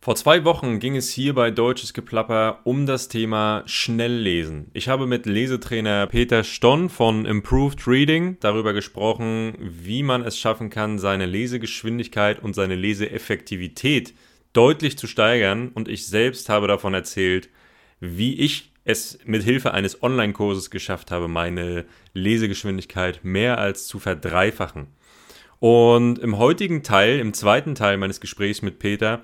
Vor 0.00 0.14
zwei 0.14 0.44
Wochen 0.44 0.78
ging 0.78 0.94
es 0.94 1.10
hier 1.10 1.34
bei 1.34 1.50
Deutsches 1.50 1.92
Geplapper 1.92 2.60
um 2.62 2.86
das 2.86 3.08
Thema 3.08 3.64
Schnelllesen. 3.66 4.70
Ich 4.72 4.88
habe 4.88 5.08
mit 5.08 5.26
Lesetrainer 5.26 6.06
Peter 6.06 6.44
Stonn 6.44 6.88
von 6.88 7.26
Improved 7.26 7.84
Reading 7.88 8.36
darüber 8.38 8.72
gesprochen, 8.72 9.54
wie 9.58 10.04
man 10.04 10.22
es 10.22 10.38
schaffen 10.38 10.70
kann, 10.70 11.00
seine 11.00 11.26
Lesegeschwindigkeit 11.26 12.40
und 12.40 12.54
seine 12.54 12.76
Leseeffektivität 12.76 14.14
deutlich 14.52 14.96
zu 14.96 15.08
steigern. 15.08 15.72
Und 15.74 15.88
ich 15.88 16.06
selbst 16.06 16.48
habe 16.48 16.68
davon 16.68 16.94
erzählt, 16.94 17.48
wie 17.98 18.38
ich 18.38 18.70
es 18.84 19.18
mit 19.24 19.42
Hilfe 19.42 19.74
eines 19.74 20.00
Online-Kurses 20.00 20.70
geschafft 20.70 21.10
habe, 21.10 21.26
meine 21.26 21.84
Lesegeschwindigkeit 22.14 23.24
mehr 23.24 23.58
als 23.58 23.88
zu 23.88 23.98
verdreifachen. 23.98 24.86
Und 25.58 26.20
im 26.20 26.38
heutigen 26.38 26.84
Teil, 26.84 27.18
im 27.18 27.34
zweiten 27.34 27.74
Teil 27.74 27.96
meines 27.96 28.20
Gesprächs 28.20 28.62
mit 28.62 28.78
Peter, 28.78 29.22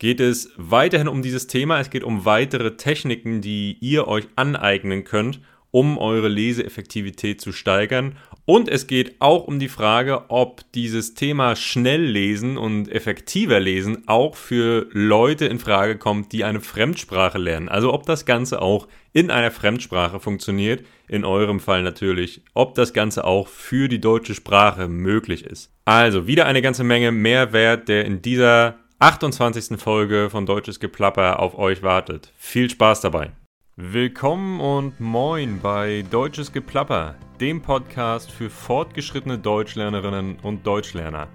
geht 0.00 0.18
es 0.18 0.50
weiterhin 0.56 1.08
um 1.08 1.22
dieses 1.22 1.46
Thema. 1.46 1.78
Es 1.78 1.90
geht 1.90 2.02
um 2.02 2.24
weitere 2.24 2.76
Techniken, 2.76 3.42
die 3.42 3.76
ihr 3.80 4.08
euch 4.08 4.26
aneignen 4.34 5.04
könnt, 5.04 5.40
um 5.70 5.98
eure 5.98 6.26
Leseeffektivität 6.26 7.40
zu 7.40 7.52
steigern. 7.52 8.16
Und 8.46 8.68
es 8.68 8.86
geht 8.86 9.20
auch 9.20 9.46
um 9.46 9.60
die 9.60 9.68
Frage, 9.68 10.30
ob 10.30 10.64
dieses 10.72 11.14
Thema 11.14 11.54
schnell 11.54 12.02
lesen 12.02 12.56
und 12.56 12.90
effektiver 12.90 13.60
lesen 13.60 14.08
auch 14.08 14.34
für 14.34 14.88
Leute 14.90 15.44
in 15.44 15.58
Frage 15.58 15.98
kommt, 15.98 16.32
die 16.32 16.44
eine 16.44 16.60
Fremdsprache 16.60 17.38
lernen. 17.38 17.68
Also 17.68 17.92
ob 17.92 18.06
das 18.06 18.24
Ganze 18.24 18.62
auch 18.62 18.88
in 19.12 19.30
einer 19.30 19.50
Fremdsprache 19.50 20.18
funktioniert, 20.18 20.82
in 21.08 21.26
eurem 21.26 21.60
Fall 21.60 21.82
natürlich, 21.82 22.40
ob 22.54 22.74
das 22.74 22.94
Ganze 22.94 23.24
auch 23.24 23.48
für 23.48 23.88
die 23.88 24.00
deutsche 24.00 24.34
Sprache 24.34 24.88
möglich 24.88 25.44
ist. 25.44 25.70
Also 25.84 26.26
wieder 26.26 26.46
eine 26.46 26.62
ganze 26.62 26.84
Menge 26.84 27.12
Mehrwert, 27.12 27.88
der 27.88 28.06
in 28.06 28.22
dieser 28.22 28.78
28. 29.02 29.80
Folge 29.80 30.28
von 30.28 30.44
Deutsches 30.44 30.78
Geplapper 30.78 31.40
auf 31.40 31.56
euch 31.56 31.82
wartet. 31.82 32.34
Viel 32.36 32.68
Spaß 32.68 33.00
dabei. 33.00 33.30
Willkommen 33.76 34.60
und 34.60 35.00
moin 35.00 35.58
bei 35.58 36.04
Deutsches 36.10 36.52
Geplapper, 36.52 37.14
dem 37.40 37.62
Podcast 37.62 38.30
für 38.30 38.50
fortgeschrittene 38.50 39.38
Deutschlernerinnen 39.38 40.36
und 40.42 40.66
Deutschlerner. 40.66 41.28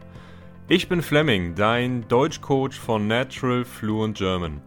Ich 0.67 0.87
bin 0.87 1.01
Fleming, 1.01 1.55
dein 1.55 2.07
Deutschcoach 2.07 2.73
von 2.73 3.07
Natural 3.07 3.65
Fluent 3.65 4.15
German. 4.15 4.61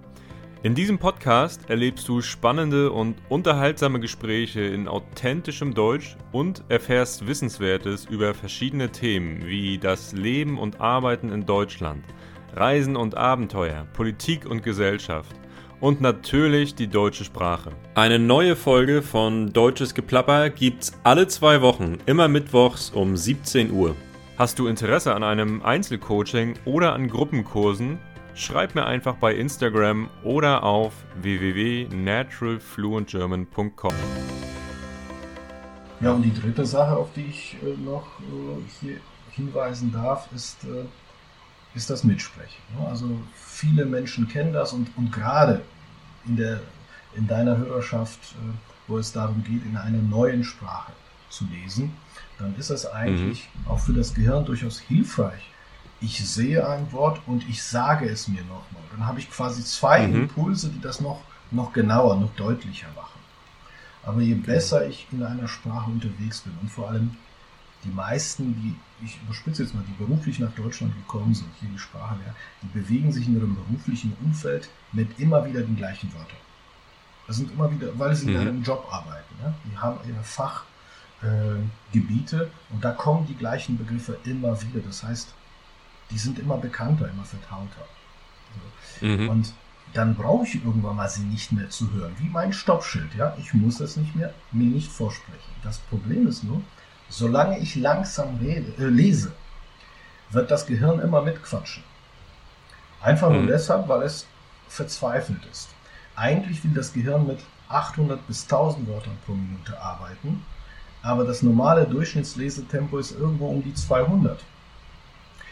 In 0.64 0.74
diesem 0.74 0.98
Podcast 0.98 1.70
erlebst 1.70 2.08
du 2.08 2.20
spannende 2.20 2.90
und 2.90 3.14
unterhaltsame 3.28 4.00
Gespräche 4.00 4.62
in 4.62 4.88
authentischem 4.88 5.72
Deutsch 5.72 6.16
und 6.32 6.64
erfährst 6.68 7.28
Wissenswertes 7.28 8.06
über 8.06 8.34
verschiedene 8.34 8.90
Themen 8.90 9.46
wie 9.46 9.78
das 9.78 10.14
Leben 10.14 10.58
und 10.58 10.80
Arbeiten 10.80 11.30
in 11.30 11.46
Deutschland– 11.46 12.02
Reisen 12.54 12.96
und 12.96 13.16
Abenteuer, 13.16 13.86
Politik 13.92 14.46
und 14.46 14.62
Gesellschaft 14.62 15.36
und 15.80 16.00
natürlich 16.00 16.74
die 16.74 16.88
deutsche 16.88 17.24
Sprache. 17.24 17.70
Eine 17.94 18.18
neue 18.18 18.56
Folge 18.56 19.02
von 19.02 19.52
Deutsches 19.52 19.94
Geplapper 19.94 20.48
gibt's 20.50 20.90
alle 21.04 21.28
zwei 21.28 21.62
Wochen, 21.62 21.98
immer 22.06 22.26
mittwochs 22.28 22.90
um 22.90 23.16
17 23.16 23.70
Uhr. 23.70 23.94
Hast 24.36 24.58
du 24.58 24.66
Interesse 24.66 25.14
an 25.14 25.22
einem 25.22 25.62
Einzelcoaching 25.62 26.54
oder 26.64 26.94
an 26.94 27.06
Gruppenkursen? 27.08 27.98
Schreib 28.34 28.74
mir 28.76 28.86
einfach 28.86 29.16
bei 29.16 29.34
Instagram 29.34 30.08
oder 30.22 30.62
auf 30.62 30.92
www.naturalfluentgerman.com. 31.20 33.94
Ja, 36.00 36.12
und 36.12 36.22
die 36.22 36.32
dritte 36.32 36.64
Sache, 36.64 36.96
auf 36.96 37.08
die 37.16 37.26
ich 37.26 37.56
äh, 37.64 37.74
noch 37.84 38.06
äh, 38.20 38.62
hier 38.80 38.98
hinweisen 39.32 39.92
darf, 39.92 40.28
ist 40.32 40.62
äh, 40.62 40.84
ist 41.74 41.90
das 41.90 42.04
Mitsprechen. 42.04 42.62
Also 42.88 43.20
viele 43.34 43.84
Menschen 43.84 44.28
kennen 44.28 44.52
das 44.52 44.72
und, 44.72 44.88
und 44.96 45.12
gerade 45.12 45.62
in, 46.26 46.36
der, 46.36 46.60
in 47.14 47.26
deiner 47.26 47.56
Hörerschaft, 47.56 48.18
äh, 48.32 48.54
wo 48.86 48.98
es 48.98 49.12
darum 49.12 49.44
geht, 49.44 49.64
in 49.64 49.76
einer 49.76 49.98
neuen 49.98 50.44
Sprache 50.44 50.92
zu 51.30 51.44
lesen, 51.46 51.92
dann 52.38 52.54
ist 52.56 52.70
es 52.70 52.86
eigentlich 52.86 53.48
mhm. 53.54 53.70
auch 53.70 53.78
für 53.78 53.92
das 53.92 54.14
Gehirn 54.14 54.44
durchaus 54.44 54.78
hilfreich. 54.78 55.50
Ich 56.00 56.26
sehe 56.26 56.66
ein 56.68 56.90
Wort 56.92 57.20
und 57.26 57.48
ich 57.48 57.62
sage 57.62 58.08
es 58.08 58.28
mir 58.28 58.42
nochmal. 58.42 58.82
Dann 58.92 59.06
habe 59.06 59.18
ich 59.18 59.30
quasi 59.30 59.64
zwei 59.64 60.06
mhm. 60.06 60.22
Impulse, 60.22 60.68
die 60.68 60.80
das 60.80 61.00
noch, 61.00 61.20
noch 61.50 61.72
genauer, 61.72 62.16
noch 62.16 62.34
deutlicher 62.36 62.88
machen. 62.94 63.18
Aber 64.04 64.20
je 64.22 64.34
besser 64.34 64.86
ich 64.86 65.06
in 65.12 65.22
einer 65.22 65.48
Sprache 65.48 65.90
unterwegs 65.90 66.40
bin 66.40 66.56
und 66.62 66.70
vor 66.70 66.88
allem 66.88 67.16
die 67.84 67.90
meisten, 67.90 68.54
die, 68.62 68.76
ich 69.04 69.20
überspitze 69.22 69.62
jetzt 69.62 69.74
mal, 69.74 69.84
die 69.86 69.92
beruflich 69.92 70.38
nach 70.38 70.52
Deutschland 70.52 70.94
gekommen 70.94 71.34
sind, 71.34 71.48
hier 71.60 71.68
die 71.68 71.78
Sprache 71.78 72.16
lernen, 72.16 72.36
die 72.62 72.68
bewegen 72.78 73.12
sich 73.12 73.26
in 73.26 73.36
ihrem 73.36 73.54
beruflichen 73.54 74.16
Umfeld 74.22 74.68
mit 74.92 75.18
immer 75.18 75.44
wieder 75.44 75.60
den 75.60 75.76
gleichen 75.76 76.12
Wörtern. 76.12 76.38
Das 77.26 77.36
sind 77.36 77.52
immer 77.52 77.70
wieder, 77.70 77.96
weil 77.98 78.16
sie 78.16 78.26
mhm. 78.26 78.34
in 78.34 78.40
einem 78.40 78.62
Job 78.62 78.88
arbeiten. 78.90 79.34
Ja? 79.42 79.54
Die 79.64 79.76
haben 79.76 79.98
ihre 80.08 80.22
Fachgebiete 81.22 82.36
äh, 82.44 82.72
und 82.72 82.82
da 82.82 82.92
kommen 82.92 83.26
die 83.26 83.34
gleichen 83.36 83.76
Begriffe 83.76 84.18
immer 84.24 84.60
wieder. 84.62 84.80
Das 84.80 85.02
heißt, 85.02 85.34
die 86.10 86.18
sind 86.18 86.38
immer 86.38 86.56
bekannter, 86.56 87.08
immer 87.10 87.24
vertrauter. 87.24 87.86
So. 89.00 89.06
Mhm. 89.06 89.28
Und 89.28 89.52
dann 89.92 90.14
brauche 90.14 90.44
ich 90.44 90.54
irgendwann 90.54 90.96
mal 90.96 91.08
sie 91.08 91.22
nicht 91.22 91.52
mehr 91.52 91.70
zu 91.70 91.92
hören, 91.92 92.14
wie 92.18 92.28
mein 92.28 92.52
Stoppschild. 92.52 93.14
Ja? 93.14 93.36
Ich 93.38 93.54
muss 93.54 93.80
es 93.80 93.96
nicht 93.96 94.14
mehr, 94.16 94.34
mir 94.50 94.70
nicht 94.70 94.90
vorsprechen. 94.90 95.52
Das 95.62 95.78
Problem 95.78 96.26
ist 96.26 96.44
nur, 96.44 96.62
Solange 97.08 97.58
ich 97.58 97.74
langsam 97.76 98.38
rede, 98.40 98.72
äh, 98.78 98.88
lese, 98.88 99.32
wird 100.30 100.50
das 100.50 100.66
Gehirn 100.66 101.00
immer 101.00 101.22
mitquatschen. 101.22 101.82
Einfach 103.00 103.30
nur 103.30 103.42
mhm. 103.42 103.46
deshalb, 103.46 103.88
weil 103.88 104.02
es 104.02 104.26
verzweifelt 104.68 105.44
ist. 105.50 105.68
Eigentlich 106.16 106.62
will 106.64 106.72
das 106.74 106.92
Gehirn 106.92 107.26
mit 107.26 107.38
800 107.68 108.26
bis 108.26 108.44
1000 108.44 108.88
Wörtern 108.88 109.16
pro 109.24 109.32
Minute 109.32 109.80
arbeiten, 109.80 110.44
aber 111.02 111.24
das 111.24 111.42
normale 111.42 111.86
Durchschnittslesetempo 111.86 112.98
ist 112.98 113.12
irgendwo 113.12 113.48
um 113.48 113.62
die 113.62 113.74
200. 113.74 114.42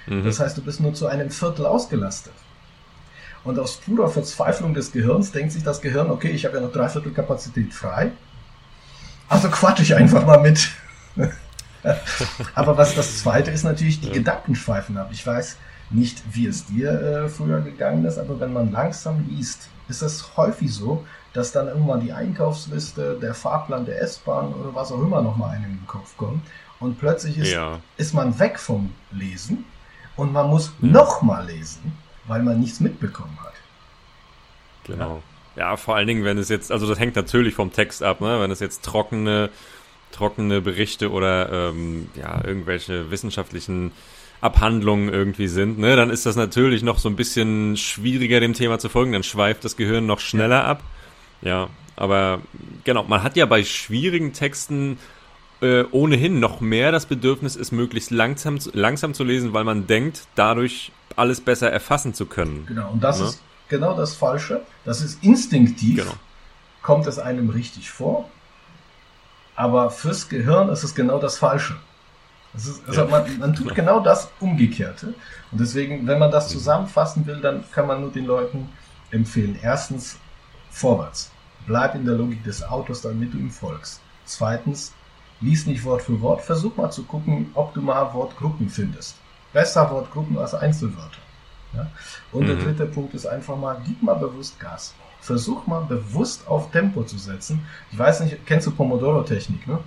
Mhm. 0.07 0.25
Das 0.25 0.41
heißt, 0.41 0.59
du 0.59 0.63
bist 0.63 0.81
nur 0.81 0.95
zu 0.95 1.07
einem 1.07 1.31
Viertel 1.31 1.67
ausgelastet. 1.67 2.33
Und 3.45 3.59
aus 3.61 3.77
purer 3.77 4.09
Verzweiflung 4.09 4.75
des 4.75 4.91
Gehirns 4.91 5.31
denkt 5.31 5.53
sich 5.53 5.63
das 5.63 5.81
Gehirn, 5.81 6.11
okay, 6.11 6.31
ich 6.31 6.45
habe 6.45 6.57
ja 6.57 6.63
noch 6.63 6.73
dreiviertel 6.73 7.13
Kapazität 7.13 7.73
frei, 7.73 8.11
also 9.29 9.49
quatsch 9.49 9.81
ich 9.81 9.95
einfach 9.95 10.27
mal 10.27 10.41
mit. 10.41 10.69
aber 12.55 12.77
was 12.77 12.95
das 12.95 13.21
Zweite 13.21 13.51
ist 13.51 13.65
natürlich 13.65 14.01
die 14.01 14.09
ja. 14.09 14.15
Gedankenschweifen 14.15 14.97
ab. 14.97 15.09
Ich 15.13 15.27
weiß 15.27 15.57
nicht, 15.91 16.23
wie 16.33 16.47
es 16.47 16.67
dir 16.67 16.91
äh, 16.91 17.29
früher 17.29 17.61
gegangen 17.61 18.05
ist, 18.05 18.19
aber 18.19 18.41
wenn 18.41 18.53
man 18.53 18.73
langsam 18.73 19.27
liest, 19.29 19.69
ist 19.89 20.03
es 20.03 20.37
häufig 20.37 20.73
so, 20.73 21.05
dass 21.33 21.53
dann 21.53 21.69
irgendwann 21.69 22.01
die 22.01 22.13
Einkaufsliste, 22.13 23.19
der 23.21 23.35
Fahrplan 23.35 23.85
der 23.85 24.01
S-Bahn 24.03 24.53
oder 24.55 24.75
was 24.75 24.91
auch 24.91 25.01
immer 25.01 25.23
nochmal 25.23 25.55
einem 25.55 25.65
in 25.65 25.77
den 25.79 25.87
Kopf 25.87 26.17
kommt. 26.17 26.43
Und 26.81 26.99
plötzlich 26.99 27.39
ist, 27.39 27.53
ja. 27.53 27.79
ist 27.97 28.15
man 28.15 28.39
weg 28.39 28.59
vom 28.59 28.93
Lesen 29.11 29.65
und 30.17 30.33
man 30.33 30.49
muss 30.49 30.73
mhm. 30.81 30.93
nochmal 30.93 31.47
lesen, 31.47 31.93
weil 32.27 32.43
man 32.43 32.61
nichts 32.61 32.81
mitbekommen 32.81 33.39
hat. 33.43 33.53
Genau. 34.85 35.23
Ja. 35.57 35.71
ja, 35.71 35.77
vor 35.77 35.97
allen 35.97 36.07
Dingen, 36.07 36.25
wenn 36.25 36.39
es 36.39 36.49
jetzt, 36.49 36.73
also 36.73 36.87
das 36.87 36.99
hängt 36.99 37.17
natürlich 37.17 37.55
vom 37.55 37.73
Text 37.73 38.03
ab, 38.03 38.21
ne? 38.21 38.41
wenn 38.41 38.51
es 38.51 38.61
jetzt 38.61 38.85
trockene 38.85 39.51
trockene 40.13 40.61
Berichte 40.61 41.11
oder 41.11 41.71
ähm, 41.71 42.09
ja, 42.15 42.43
irgendwelche 42.45 43.11
wissenschaftlichen 43.11 43.93
Abhandlungen 44.41 45.09
irgendwie 45.09 45.49
sind, 45.49 45.79
ne, 45.79 45.97
dann 45.97 46.11
ist 46.11 46.27
das 46.27 46.37
natürlich 46.37 46.83
noch 46.83 46.99
so 46.99 47.09
ein 47.09 47.17
bisschen 47.17 47.77
schwieriger, 47.77 48.41
dem 48.41 48.55
Thema 48.55 48.79
zu 48.79 48.89
folgen. 48.89 49.13
Dann 49.13 49.23
schweift 49.23 49.65
das 49.65 49.77
Gehirn 49.77 50.07
noch 50.07 50.21
schneller 50.21 50.65
ab. 50.65 50.83
Ja, 51.43 51.69
aber 51.97 52.41
genau, 52.85 53.05
man 53.05 53.23
hat 53.23 53.37
ja 53.37 53.47
bei 53.47 53.65
schwierigen 53.65 54.33
Texten 54.33 54.99
äh, 55.61 55.85
ohnehin 55.91 56.39
noch 56.39 56.61
mehr 56.61 56.93
das 56.93 57.07
Bedürfnis, 57.07 57.57
es 57.57 57.73
möglichst 57.73 58.11
langsam, 58.11 58.59
langsam 58.73 59.15
zu 59.15 59.25
lesen, 59.25 59.53
weil 59.55 59.65
man 59.65 59.87
denkt, 59.87 60.27
dadurch 60.35 60.93
alles 61.17 61.41
besser 61.41 61.71
erfassen 61.71 62.13
zu 62.13 62.27
können. 62.27 62.67
Genau, 62.67 62.91
und 62.91 63.03
das 63.03 63.21
ne? 63.21 63.27
ist 63.27 63.43
genau 63.69 63.97
das 63.97 64.15
Falsche. 64.15 64.63
Das 64.85 65.01
ist 65.01 65.23
instinktiv, 65.25 65.97
genau. 65.97 66.13
kommt 66.83 67.07
es 67.07 67.19
einem 67.19 67.49
richtig 67.49 67.91
vor. 67.91 68.29
Aber 69.57 69.91
fürs 69.91 70.29
Gehirn 70.29 70.69
ist 70.69 70.85
es 70.85 70.95
genau 70.95 71.19
das 71.19 71.39
Falsche. 71.39 71.77
Es 72.55 72.67
ist, 72.67 72.87
also 72.87 73.03
ja. 73.03 73.07
man, 73.09 73.39
man, 73.39 73.55
tut 73.55 73.75
genau 73.75 74.01
das 74.01 74.29
Umgekehrte. 74.39 75.15
Und 75.51 75.61
deswegen, 75.61 76.07
wenn 76.07 76.19
man 76.19 76.31
das 76.31 76.49
zusammenfassen 76.49 77.27
will, 77.27 77.41
dann 77.41 77.65
kann 77.73 77.87
man 77.87 78.01
nur 78.03 78.13
den 78.13 78.27
Leuten 78.27 78.69
empfehlen. 79.11 79.59
Erstens, 79.63 80.19
vorwärts. 80.71 81.31
Bleib 81.67 81.95
in 81.95 82.05
der 82.05 82.15
Logik 82.15 82.45
des 82.45 82.63
Autors, 82.63 83.01
damit 83.01 83.35
du 83.35 83.39
ihm 83.39 83.51
folgst. 83.51 84.01
Zweitens, 84.25 84.93
lies 85.41 85.67
nicht 85.67 85.85
Wort 85.85 86.03
für 86.03 86.21
Wort. 86.21 86.43
Versuch 86.43 86.77
mal 86.77 86.91
zu 86.91 87.05
gucken, 87.05 87.51
ob 87.55 87.75
du 87.75 87.81
mal 87.81 88.13
Wortgruppen 88.13 88.69
findest. 88.69 89.17
Besser 89.53 89.91
Wortgruppen 89.91 90.39
als 90.39 90.55
Einzelwörter. 90.55 91.19
Ja? 91.75 91.91
Und 92.33 92.45
mhm. 92.45 92.47
der 92.47 92.57
dritte 92.57 92.87
Punkt 92.87 93.15
ist 93.15 93.27
einfach 93.27 93.57
mal, 93.57 93.81
gib 93.85 94.03
mal 94.03 94.15
bewusst 94.15 94.59
Gas 94.61 94.95
versuch 95.27 95.67
mal 95.67 95.81
bewusst 95.81 96.47
auf 96.47 96.71
Tempo 96.71 97.03
zu 97.03 97.19
setzen. 97.19 97.61
Ich 97.93 97.99
weiß 97.99 98.21
nicht, 98.21 98.47
kennst 98.47 98.67
du 98.67 98.71
Pomodoro-Technik, 98.71 99.67
ne? 99.67 99.79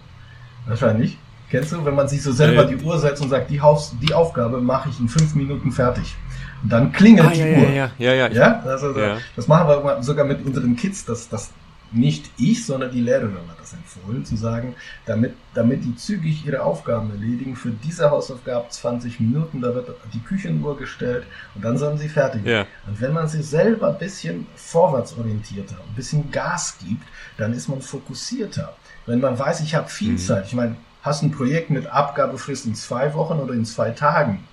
Wahrscheinlich. 0.67 1.17
Kennst 1.49 1.71
du, 1.71 1.83
wenn 1.83 1.95
man 1.95 2.07
sich 2.07 2.21
so 2.21 2.31
selber 2.31 2.65
die 2.65 2.77
Uhr 2.77 2.99
setzt 2.99 3.23
und 3.23 3.29
sagt, 3.29 3.49
die, 3.49 3.59
Haus 3.59 3.95
die 3.99 4.13
Aufgabe 4.13 4.61
mache 4.61 4.89
ich 4.89 4.99
in 4.99 5.09
fünf 5.09 5.33
Minuten 5.33 5.71
fertig. 5.71 6.15
Und 6.61 6.71
dann 6.71 6.91
klingelt 6.91 7.27
ah, 7.27 7.31
die 7.31 7.39
ja, 7.39 7.57
Uhr. 7.57 7.69
Ja, 7.69 7.91
ja, 7.97 8.13
ja. 8.13 8.27
ja? 8.27 8.59
Also, 8.59 8.99
ja. 8.99 9.17
Das 9.35 9.47
machen 9.47 9.67
wir 9.67 10.03
sogar 10.03 10.25
mit 10.25 10.45
unseren 10.45 10.75
Kids, 10.75 11.05
dass, 11.05 11.27
dass 11.27 11.49
nicht 11.91 12.29
ich, 12.37 12.65
sondern 12.65 12.91
die 12.91 13.01
Lehrerin 13.01 13.47
hat 13.49 13.59
das 13.59 13.73
empfohlen, 13.73 14.25
zu 14.25 14.35
sagen, 14.35 14.75
damit, 15.05 15.33
damit 15.53 15.83
die 15.83 15.95
zügig 15.95 16.45
ihre 16.45 16.61
Aufgaben 16.61 17.09
erledigen, 17.11 17.55
für 17.55 17.71
diese 17.71 18.11
Hausaufgabe 18.11 18.69
20 18.69 19.19
Minuten, 19.19 19.61
da 19.61 19.73
wird 19.73 19.89
die 20.13 20.19
Küchenuhr 20.19 20.77
gestellt 20.77 21.25
und 21.55 21.63
dann 21.63 21.77
sollen 21.77 21.97
sie 21.97 22.09
fertig 22.09 22.45
ja. 22.45 22.65
Und 22.87 23.01
wenn 23.01 23.13
man 23.13 23.27
sich 23.27 23.45
selber 23.45 23.89
ein 23.89 23.97
bisschen 23.97 24.47
vorwärtsorientierter, 24.55 25.75
ein 25.75 25.95
bisschen 25.95 26.31
Gas 26.31 26.77
gibt, 26.79 27.03
dann 27.37 27.53
ist 27.53 27.67
man 27.67 27.81
fokussierter. 27.81 28.75
Wenn 29.05 29.19
man 29.19 29.37
weiß, 29.37 29.61
ich 29.61 29.75
habe 29.75 29.89
viel 29.89 30.13
mhm. 30.13 30.17
Zeit, 30.17 30.45
ich 30.47 30.53
meine, 30.53 30.75
hast 31.01 31.23
ein 31.23 31.31
Projekt 31.31 31.69
mit 31.69 31.87
Abgabefrist 31.87 32.65
in 32.65 32.75
zwei 32.75 33.13
Wochen 33.13 33.39
oder 33.39 33.53
in 33.53 33.65
zwei 33.65 33.91
Tagen, 33.91 34.43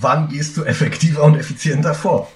wann 0.00 0.28
gehst 0.28 0.56
du 0.56 0.62
effektiver 0.64 1.24
und 1.24 1.36
effizienter 1.36 1.94
vor? 1.94 2.30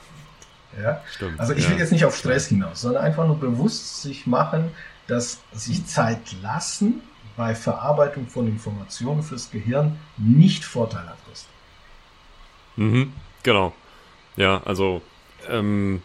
Ja? 0.80 1.02
Stimmt, 1.14 1.40
also 1.40 1.52
ich 1.54 1.68
will 1.68 1.78
jetzt 1.78 1.92
nicht 1.92 2.04
auf 2.04 2.16
Stress 2.16 2.48
hinaus, 2.48 2.80
sondern 2.80 3.04
einfach 3.04 3.26
nur 3.26 3.38
bewusst 3.38 4.02
sich 4.02 4.26
machen, 4.26 4.70
dass 5.06 5.40
sich 5.52 5.86
Zeit 5.86 6.20
lassen 6.42 7.00
bei 7.36 7.54
Verarbeitung 7.54 8.26
von 8.26 8.46
Informationen 8.48 9.22
fürs 9.22 9.50
Gehirn 9.50 9.98
nicht 10.16 10.64
vorteilhaft 10.64 11.22
ist. 11.32 11.46
Mhm, 12.76 13.12
genau. 13.42 13.72
Ja, 14.36 14.62
also 14.64 15.02
ähm, 15.48 16.02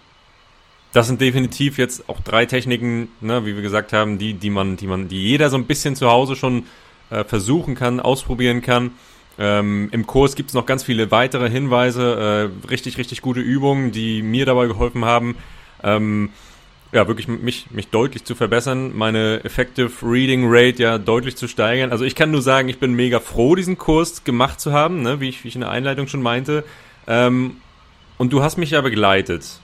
das 0.93 1.07
sind 1.07 1.21
definitiv 1.21 1.77
jetzt 1.77 2.07
auch 2.07 2.21
drei 2.21 2.45
Techniken, 2.45 3.09
ne, 3.19 3.45
wie 3.45 3.55
wir 3.55 3.63
gesagt 3.63 3.93
haben, 3.93 4.19
die, 4.19 4.35
die 4.35 4.51
man, 4.51 4.77
die 4.77 4.87
man, 4.87 5.07
die 5.07 5.21
jeder 5.21 5.49
so 5.49 5.57
ein 5.57 5.65
bisschen 5.65 5.95
zu 5.95 6.09
Hause 6.09 6.35
schon 6.35 6.65
äh, 7.09 7.23
versuchen 7.23 7.75
kann, 7.75 7.99
ausprobieren 7.99 8.61
kann. 8.61 8.91
Ähm, 9.39 9.89
Im 9.91 10.05
Kurs 10.05 10.35
gibt 10.35 10.49
es 10.49 10.53
noch 10.53 10.65
ganz 10.65 10.83
viele 10.83 11.09
weitere 11.11 11.49
Hinweise, 11.49 12.51
äh, 12.65 12.67
richtig, 12.67 12.97
richtig 12.97 13.21
gute 13.21 13.39
Übungen, 13.39 13.91
die 13.91 14.21
mir 14.21 14.45
dabei 14.45 14.67
geholfen 14.67 15.05
haben, 15.05 15.35
ähm, 15.83 16.29
ja, 16.91 17.07
wirklich 17.07 17.27
mich, 17.27 17.71
mich 17.71 17.87
deutlich 17.87 18.23
zu 18.23 18.35
verbessern, 18.35 18.95
meine 18.95 19.43
Effective 19.43 19.91
Reading 20.03 20.43
Rate 20.45 20.83
ja 20.83 20.97
deutlich 20.99 21.35
zu 21.35 21.47
steigern. 21.47 21.91
Also 21.91 22.05
ich 22.05 22.13
kann 22.13 22.29
nur 22.29 22.43
sagen, 22.43 22.69
ich 22.69 22.77
bin 22.77 22.93
mega 22.93 23.19
froh, 23.19 23.55
diesen 23.55 23.79
Kurs 23.79 24.23
gemacht 24.23 24.61
zu 24.61 24.71
haben, 24.71 25.01
ne, 25.01 25.19
wie, 25.19 25.29
ich, 25.29 25.43
wie 25.43 25.47
ich 25.47 25.55
in 25.55 25.61
der 25.61 25.71
Einleitung 25.71 26.07
schon 26.07 26.21
meinte. 26.21 26.63
Ähm, 27.07 27.57
und 28.19 28.31
du 28.31 28.43
hast 28.43 28.57
mich 28.57 28.69
ja 28.69 28.81
begleitet. 28.81 29.59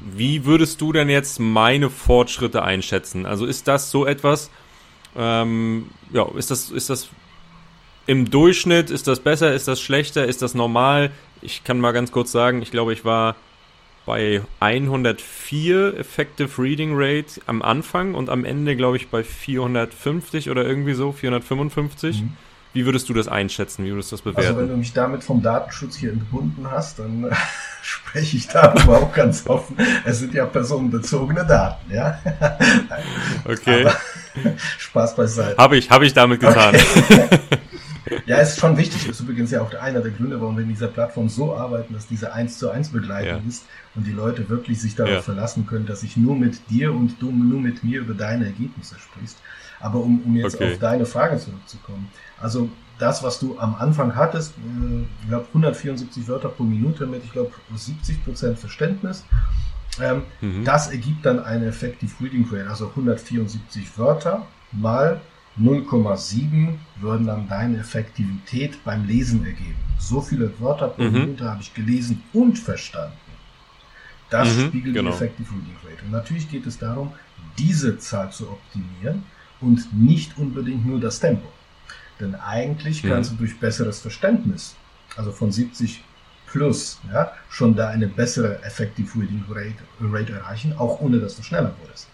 Wie 0.00 0.46
würdest 0.46 0.80
du 0.80 0.92
denn 0.92 1.10
jetzt 1.10 1.38
meine 1.38 1.90
Fortschritte 1.90 2.62
einschätzen? 2.62 3.26
Also 3.26 3.44
ist 3.44 3.68
das 3.68 3.90
so 3.90 4.06
etwas, 4.06 4.50
ähm, 5.14 5.90
ja, 6.10 6.26
ist 6.34 6.50
das, 6.50 6.70
ist 6.70 6.88
das 6.88 7.10
im 8.10 8.28
Durchschnitt 8.28 8.90
ist 8.90 9.06
das 9.06 9.20
besser, 9.20 9.54
ist 9.54 9.68
das 9.68 9.80
schlechter, 9.80 10.24
ist 10.26 10.42
das 10.42 10.52
normal? 10.52 11.12
Ich 11.42 11.62
kann 11.62 11.78
mal 11.78 11.92
ganz 11.92 12.10
kurz 12.10 12.32
sagen, 12.32 12.60
ich 12.60 12.72
glaube, 12.72 12.92
ich 12.92 13.04
war 13.04 13.36
bei 14.04 14.42
104 14.58 15.96
Effective 15.96 16.60
Reading 16.60 16.90
Rate 16.94 17.40
am 17.46 17.62
Anfang 17.62 18.16
und 18.16 18.28
am 18.28 18.44
Ende, 18.44 18.74
glaube 18.74 18.96
ich, 18.96 19.10
bei 19.10 19.22
450 19.22 20.50
oder 20.50 20.64
irgendwie 20.64 20.94
so, 20.94 21.12
455. 21.12 22.22
Mhm. 22.22 22.32
Wie 22.72 22.84
würdest 22.84 23.08
du 23.08 23.14
das 23.14 23.28
einschätzen? 23.28 23.84
Wie 23.84 23.92
würdest 23.92 24.10
du 24.10 24.16
das 24.16 24.22
bewerten? 24.22 24.48
Also 24.48 24.58
wenn 24.58 24.68
du 24.68 24.76
mich 24.76 24.92
damit 24.92 25.22
vom 25.22 25.40
Datenschutz 25.40 25.94
hier 25.94 26.10
entbunden 26.10 26.68
hast, 26.68 26.98
dann 26.98 27.26
äh, 27.30 27.34
spreche 27.82 28.36
ich 28.36 28.48
darüber 28.48 28.98
auch 28.98 29.12
ganz 29.12 29.46
offen. 29.46 29.76
Es 30.04 30.18
sind 30.18 30.34
ja 30.34 30.46
personenbezogene 30.46 31.46
Daten, 31.46 31.94
ja. 31.94 32.18
okay. 33.44 33.86
Aber, 33.86 33.96
Spaß 34.78 35.14
beiseite. 35.14 35.56
Habe 35.56 35.76
ich, 35.76 35.90
habe 35.90 36.06
ich 36.06 36.12
damit 36.12 36.40
getan. 36.40 36.74
Okay. 36.74 37.28
Ja, 38.26 38.38
ist 38.38 38.58
schon 38.58 38.76
wichtig. 38.76 39.06
Das 39.06 39.18
ist 39.18 39.20
übrigens 39.20 39.50
ja 39.50 39.62
auch 39.62 39.72
einer 39.74 40.00
der 40.00 40.10
Gründe, 40.10 40.40
warum 40.40 40.56
wir 40.56 40.62
in 40.62 40.68
dieser 40.68 40.88
Plattform 40.88 41.28
so 41.28 41.56
arbeiten, 41.56 41.94
dass 41.94 42.06
diese 42.06 42.32
1 42.32 42.58
zu 42.58 42.70
1 42.70 42.90
Begleitung 42.90 43.42
ja. 43.42 43.48
ist 43.48 43.66
und 43.94 44.06
die 44.06 44.12
Leute 44.12 44.48
wirklich 44.48 44.80
sich 44.80 44.94
darauf 44.94 45.12
ja. 45.12 45.22
verlassen 45.22 45.66
können, 45.66 45.86
dass 45.86 46.02
ich 46.02 46.16
nur 46.16 46.36
mit 46.36 46.70
dir 46.70 46.92
und 46.92 47.20
du 47.20 47.30
nur 47.30 47.60
mit 47.60 47.84
mir 47.84 48.00
über 48.00 48.14
deine 48.14 48.46
Ergebnisse 48.46 48.96
sprichst. 48.98 49.38
Aber 49.80 50.00
um, 50.00 50.22
um 50.24 50.36
jetzt 50.36 50.56
okay. 50.56 50.72
auf 50.72 50.78
deine 50.78 51.06
Frage 51.06 51.38
zurückzukommen. 51.38 52.08
Also 52.40 52.68
das, 52.98 53.22
was 53.22 53.38
du 53.38 53.58
am 53.58 53.74
Anfang 53.74 54.14
hattest, 54.14 54.54
äh, 54.58 55.02
ich 55.22 55.28
glaube 55.28 55.46
174 55.48 56.28
Wörter 56.28 56.48
pro 56.48 56.64
Minute 56.64 57.06
mit, 57.06 57.24
ich 57.24 57.32
glaube 57.32 57.52
70% 57.74 58.56
Verständnis. 58.56 59.24
Ähm, 60.00 60.22
mhm. 60.40 60.64
Das 60.64 60.90
ergibt 60.90 61.26
dann 61.26 61.40
eine 61.40 61.66
Effective 61.66 62.12
Reading 62.20 62.46
Rate, 62.50 62.68
also 62.68 62.88
174 62.88 63.98
Wörter 63.98 64.46
mal 64.72 65.20
0,7 65.58 66.74
würden 67.00 67.26
dann 67.26 67.48
deine 67.48 67.78
Effektivität 67.78 68.82
beim 68.84 69.06
Lesen 69.06 69.44
ergeben. 69.44 69.76
So 69.98 70.20
viele 70.20 70.58
Wörter 70.60 70.88
pro 70.88 71.02
mhm. 71.02 71.12
Minute 71.12 71.44
habe 71.44 71.62
ich 71.62 71.74
gelesen 71.74 72.22
und 72.32 72.58
verstanden. 72.58 73.16
Das 74.30 74.56
mhm, 74.56 74.68
spiegelt 74.68 74.94
genau. 74.94 75.10
die 75.10 75.16
Effective 75.16 75.48
Reading 75.50 75.76
Rate. 75.84 76.04
Und 76.04 76.12
natürlich 76.12 76.48
geht 76.48 76.66
es 76.66 76.78
darum, 76.78 77.12
diese 77.58 77.98
Zahl 77.98 78.30
zu 78.30 78.48
optimieren 78.48 79.24
und 79.60 79.92
nicht 79.92 80.38
unbedingt 80.38 80.86
nur 80.86 81.00
das 81.00 81.18
Tempo. 81.18 81.48
Denn 82.20 82.34
eigentlich 82.36 83.02
mhm. 83.02 83.08
kannst 83.10 83.32
du 83.32 83.36
durch 83.36 83.58
besseres 83.58 84.00
Verständnis, 84.00 84.76
also 85.16 85.32
von 85.32 85.50
70 85.50 86.04
plus, 86.46 87.00
ja, 87.12 87.32
schon 87.48 87.74
da 87.74 87.88
eine 87.88 88.08
bessere 88.08 88.62
Effective 88.62 89.20
Reading 89.20 89.44
Rate, 89.48 89.82
Rate 90.00 90.32
erreichen, 90.32 90.74
auch 90.76 91.00
ohne 91.00 91.18
dass 91.18 91.36
du 91.36 91.42
schneller 91.42 91.74
wurdest. 91.80 92.08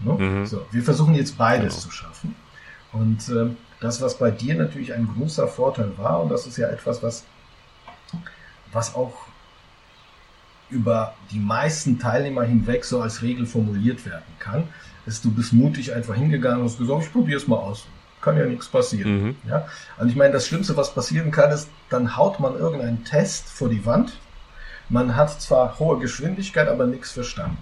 No? 0.00 0.14
Mhm. 0.14 0.46
So, 0.46 0.66
wir 0.70 0.82
versuchen 0.82 1.14
jetzt 1.14 1.36
beides 1.36 1.74
genau. 1.74 1.86
zu 1.86 1.90
schaffen. 1.90 2.36
Und 2.92 3.28
äh, 3.28 3.50
das, 3.80 4.00
was 4.00 4.18
bei 4.18 4.30
dir 4.30 4.54
natürlich 4.54 4.92
ein 4.92 5.08
großer 5.08 5.46
Vorteil 5.48 5.96
war, 5.96 6.22
und 6.22 6.30
das 6.30 6.46
ist 6.46 6.56
ja 6.56 6.68
etwas, 6.68 7.02
was, 7.02 7.24
was 8.72 8.94
auch 8.94 9.14
über 10.70 11.14
die 11.30 11.38
meisten 11.38 11.98
Teilnehmer 11.98 12.42
hinweg 12.42 12.84
so 12.84 13.00
als 13.00 13.22
Regel 13.22 13.46
formuliert 13.46 14.04
werden 14.04 14.24
kann, 14.38 14.64
ist, 15.06 15.24
du 15.24 15.30
bist 15.30 15.52
mutig 15.52 15.94
einfach 15.94 16.14
hingegangen 16.14 16.60
und 16.60 16.66
hast 16.66 16.78
gesagt, 16.78 17.04
ich 17.04 17.12
probiere 17.12 17.38
es 17.38 17.48
mal 17.48 17.56
aus. 17.56 17.86
Kann 18.20 18.36
ja 18.36 18.44
nichts 18.44 18.68
passieren. 18.68 19.22
Mhm. 19.22 19.36
Ja? 19.48 19.66
Und 19.98 20.08
ich 20.08 20.16
meine, 20.16 20.32
das 20.32 20.46
Schlimmste, 20.46 20.76
was 20.76 20.92
passieren 20.92 21.30
kann, 21.30 21.50
ist, 21.50 21.68
dann 21.88 22.16
haut 22.16 22.40
man 22.40 22.54
irgendeinen 22.56 23.04
Test 23.04 23.48
vor 23.48 23.68
die 23.68 23.86
Wand. 23.86 24.18
Man 24.88 25.14
hat 25.16 25.40
zwar 25.40 25.78
hohe 25.78 25.98
Geschwindigkeit, 25.98 26.68
aber 26.68 26.86
nichts 26.86 27.12
verstanden. 27.12 27.58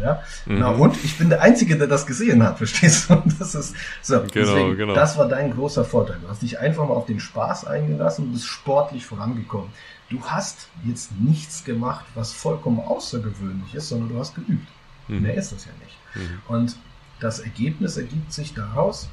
Ja? 0.00 0.22
Mhm. 0.46 0.58
Na 0.58 0.68
und 0.70 1.04
ich 1.04 1.18
bin 1.18 1.28
der 1.28 1.42
Einzige, 1.42 1.76
der 1.76 1.86
das 1.86 2.06
gesehen 2.06 2.42
hat, 2.42 2.58
verstehst 2.58 3.10
du? 3.10 3.22
das 3.38 3.54
ist 3.54 3.74
so. 4.02 4.14
Genau, 4.20 4.28
deswegen, 4.34 4.76
genau. 4.76 4.94
Das 4.94 5.18
war 5.18 5.28
dein 5.28 5.52
großer 5.52 5.84
Vorteil. 5.84 6.18
Du 6.22 6.28
hast 6.28 6.42
dich 6.42 6.58
einfach 6.58 6.86
mal 6.86 6.94
auf 6.94 7.06
den 7.06 7.20
Spaß 7.20 7.66
eingelassen 7.66 8.26
und 8.26 8.32
bist 8.32 8.46
sportlich 8.46 9.04
vorangekommen. 9.06 9.70
Du 10.10 10.22
hast 10.22 10.68
jetzt 10.84 11.12
nichts 11.20 11.64
gemacht, 11.64 12.06
was 12.14 12.32
vollkommen 12.32 12.80
außergewöhnlich 12.80 13.74
ist, 13.74 13.88
sondern 13.88 14.08
du 14.08 14.18
hast 14.18 14.34
geübt. 14.34 14.66
Mhm. 15.08 15.22
Mehr 15.22 15.34
ist 15.34 15.52
das 15.52 15.66
ja 15.66 15.72
nicht. 15.82 15.96
Mhm. 16.14 16.40
Und 16.48 16.76
das 17.20 17.40
Ergebnis 17.40 17.96
ergibt 17.96 18.32
sich 18.32 18.54
daraus, 18.54 19.08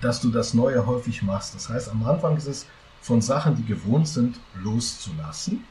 dass 0.00 0.20
du 0.20 0.30
das 0.30 0.54
Neue 0.54 0.86
häufig 0.86 1.22
machst. 1.22 1.54
Das 1.54 1.68
heißt, 1.68 1.88
am 1.90 2.06
Anfang 2.06 2.36
ist 2.36 2.46
es 2.46 2.66
von 3.00 3.20
Sachen, 3.20 3.56
die 3.56 3.64
gewohnt 3.64 4.08
sind, 4.08 4.38
loszulassen. 4.54 5.64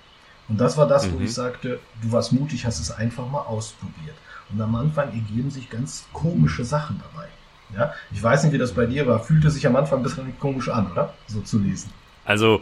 Und 0.48 0.60
das 0.60 0.78
war 0.78 0.88
das, 0.88 1.12
wo 1.12 1.18
mhm. 1.18 1.26
ich 1.26 1.34
sagte, 1.34 1.80
du 2.02 2.12
warst 2.12 2.32
mutig, 2.32 2.66
hast 2.66 2.80
es 2.80 2.92
einfach 2.92 3.30
mal 3.30 3.42
ausprobiert. 3.42 4.16
Und 4.52 4.62
am 4.62 4.76
Anfang 4.76 5.10
ergeben 5.14 5.52
sich 5.52 5.70
ganz 5.70 6.08
komische 6.14 6.64
Sachen 6.64 7.00
dabei. 7.00 7.28
Ja, 7.78 7.94
ich 8.12 8.22
weiß 8.22 8.44
nicht, 8.44 8.54
wie 8.54 8.58
das 8.58 8.74
bei 8.74 8.86
dir 8.86 9.06
war. 9.06 9.20
Fühlte 9.20 9.52
sich 9.52 9.66
am 9.68 9.76
Anfang 9.76 10.00
ein 10.00 10.04
bisschen 10.04 10.40
komisch 10.40 10.70
an, 10.70 10.92
oder? 10.92 11.14
So 11.28 11.42
zu 11.42 11.60
lesen. 11.60 11.92
Also, 12.26 12.62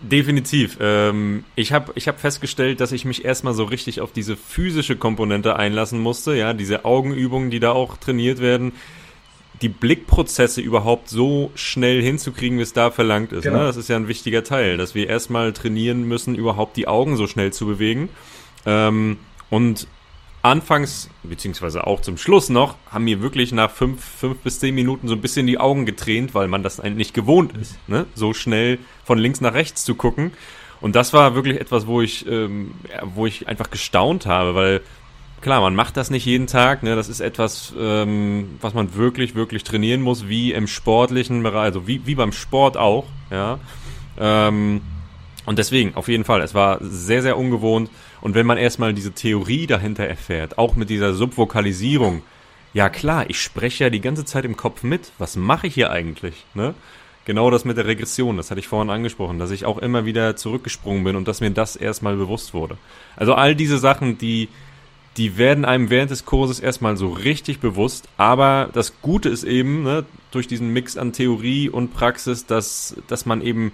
definitiv. 0.00 0.76
Ähm, 0.80 1.44
ich 1.54 1.72
habe 1.72 1.92
ich 1.94 2.08
hab 2.08 2.20
festgestellt, 2.20 2.80
dass 2.80 2.92
ich 2.92 3.04
mich 3.04 3.24
erstmal 3.24 3.54
so 3.54 3.64
richtig 3.64 4.00
auf 4.00 4.12
diese 4.12 4.36
physische 4.36 4.96
Komponente 4.96 5.56
einlassen 5.56 5.98
musste. 5.98 6.34
Ja, 6.34 6.52
diese 6.52 6.84
Augenübungen, 6.84 7.50
die 7.50 7.60
da 7.60 7.72
auch 7.72 7.96
trainiert 7.96 8.40
werden. 8.40 8.72
Die 9.62 9.68
Blickprozesse 9.68 10.60
überhaupt 10.60 11.08
so 11.08 11.50
schnell 11.54 12.02
hinzukriegen, 12.02 12.58
wie 12.58 12.62
es 12.62 12.72
da 12.72 12.90
verlangt 12.90 13.32
ist. 13.32 13.44
Ne? 13.44 13.50
Genau. 13.50 13.62
Ne? 13.62 13.66
Das 13.66 13.76
ist 13.76 13.88
ja 13.88 13.96
ein 13.96 14.08
wichtiger 14.08 14.44
Teil, 14.44 14.76
dass 14.76 14.94
wir 14.94 15.08
erstmal 15.08 15.52
trainieren 15.52 16.02
müssen, 16.02 16.34
überhaupt 16.34 16.76
die 16.76 16.88
Augen 16.88 17.16
so 17.16 17.26
schnell 17.26 17.52
zu 17.52 17.64
bewegen. 17.64 18.10
Ähm, 18.66 19.18
und 19.48 19.86
anfangs, 20.44 21.08
beziehungsweise 21.22 21.86
auch 21.86 22.00
zum 22.02 22.18
Schluss 22.18 22.50
noch, 22.50 22.76
haben 22.90 23.04
mir 23.04 23.22
wirklich 23.22 23.52
nach 23.52 23.70
fünf, 23.70 24.04
fünf 24.04 24.38
bis 24.40 24.60
zehn 24.60 24.74
Minuten 24.74 25.08
so 25.08 25.14
ein 25.14 25.20
bisschen 25.22 25.46
die 25.46 25.58
Augen 25.58 25.86
getränt, 25.86 26.34
weil 26.34 26.48
man 26.48 26.62
das 26.62 26.80
eigentlich 26.80 26.96
nicht 26.96 27.14
gewohnt 27.14 27.56
ist, 27.56 27.78
ne? 27.88 28.04
so 28.14 28.34
schnell 28.34 28.78
von 29.04 29.18
links 29.18 29.40
nach 29.40 29.54
rechts 29.54 29.84
zu 29.84 29.94
gucken. 29.94 30.32
Und 30.82 30.96
das 30.96 31.14
war 31.14 31.34
wirklich 31.34 31.58
etwas, 31.60 31.86
wo 31.86 32.02
ich, 32.02 32.26
ähm, 32.26 32.74
wo 33.02 33.24
ich 33.24 33.48
einfach 33.48 33.70
gestaunt 33.70 34.26
habe, 34.26 34.54
weil 34.54 34.82
klar, 35.40 35.62
man 35.62 35.74
macht 35.74 35.96
das 35.96 36.10
nicht 36.10 36.26
jeden 36.26 36.46
Tag. 36.46 36.82
Ne? 36.82 36.94
Das 36.94 37.08
ist 37.08 37.20
etwas, 37.20 37.72
ähm, 37.78 38.58
was 38.60 38.74
man 38.74 38.94
wirklich, 38.94 39.34
wirklich 39.34 39.64
trainieren 39.64 40.02
muss, 40.02 40.28
wie 40.28 40.52
im 40.52 40.66
sportlichen 40.66 41.42
Bereich, 41.42 41.64
also 41.64 41.86
wie, 41.86 42.06
wie 42.06 42.14
beim 42.14 42.32
Sport 42.32 42.76
auch. 42.76 43.06
Ja. 43.30 43.58
Ähm, 44.18 44.82
und 45.46 45.58
deswegen, 45.58 45.94
auf 45.94 46.08
jeden 46.08 46.24
Fall, 46.24 46.42
es 46.42 46.54
war 46.54 46.78
sehr, 46.82 47.22
sehr 47.22 47.38
ungewohnt. 47.38 47.90
Und 48.24 48.34
wenn 48.34 48.46
man 48.46 48.58
erstmal 48.58 48.92
diese 48.92 49.12
Theorie 49.12 49.68
dahinter 49.68 50.04
erfährt, 50.04 50.58
auch 50.58 50.74
mit 50.74 50.90
dieser 50.90 51.14
Subvokalisierung, 51.14 52.22
ja 52.72 52.88
klar, 52.88 53.26
ich 53.28 53.40
spreche 53.40 53.84
ja 53.84 53.90
die 53.90 54.00
ganze 54.00 54.24
Zeit 54.24 54.44
im 54.44 54.56
Kopf 54.56 54.82
mit. 54.82 55.12
Was 55.18 55.36
mache 55.36 55.68
ich 55.68 55.74
hier 55.74 55.90
eigentlich? 55.90 56.44
Ne? 56.54 56.74
genau 57.24 57.50
das 57.50 57.64
mit 57.64 57.76
der 57.76 57.86
Regression, 57.86 58.36
das 58.36 58.50
hatte 58.50 58.60
ich 58.60 58.68
vorhin 58.68 58.90
angesprochen, 58.90 59.38
dass 59.38 59.50
ich 59.50 59.64
auch 59.64 59.78
immer 59.78 60.04
wieder 60.04 60.36
zurückgesprungen 60.36 61.04
bin 61.04 61.16
und 61.16 61.28
dass 61.28 61.40
mir 61.40 61.50
das 61.50 61.76
erstmal 61.76 62.16
bewusst 62.16 62.54
wurde. 62.54 62.76
Also 63.16 63.34
all 63.34 63.54
diese 63.54 63.78
Sachen, 63.78 64.18
die, 64.18 64.48
die 65.16 65.38
werden 65.38 65.64
einem 65.64 65.90
während 65.90 66.10
des 66.10 66.24
Kurses 66.24 66.60
erstmal 66.60 66.96
so 66.96 67.08
richtig 67.08 67.60
bewusst, 67.60 68.08
aber 68.16 68.68
das 68.72 69.00
Gute 69.00 69.28
ist 69.28 69.44
eben, 69.44 69.82
ne, 69.82 70.04
durch 70.30 70.46
diesen 70.46 70.72
Mix 70.72 70.96
an 70.96 71.12
Theorie 71.12 71.68
und 71.68 71.94
Praxis, 71.94 72.46
dass, 72.46 72.96
dass 73.08 73.26
man 73.26 73.40
eben 73.40 73.72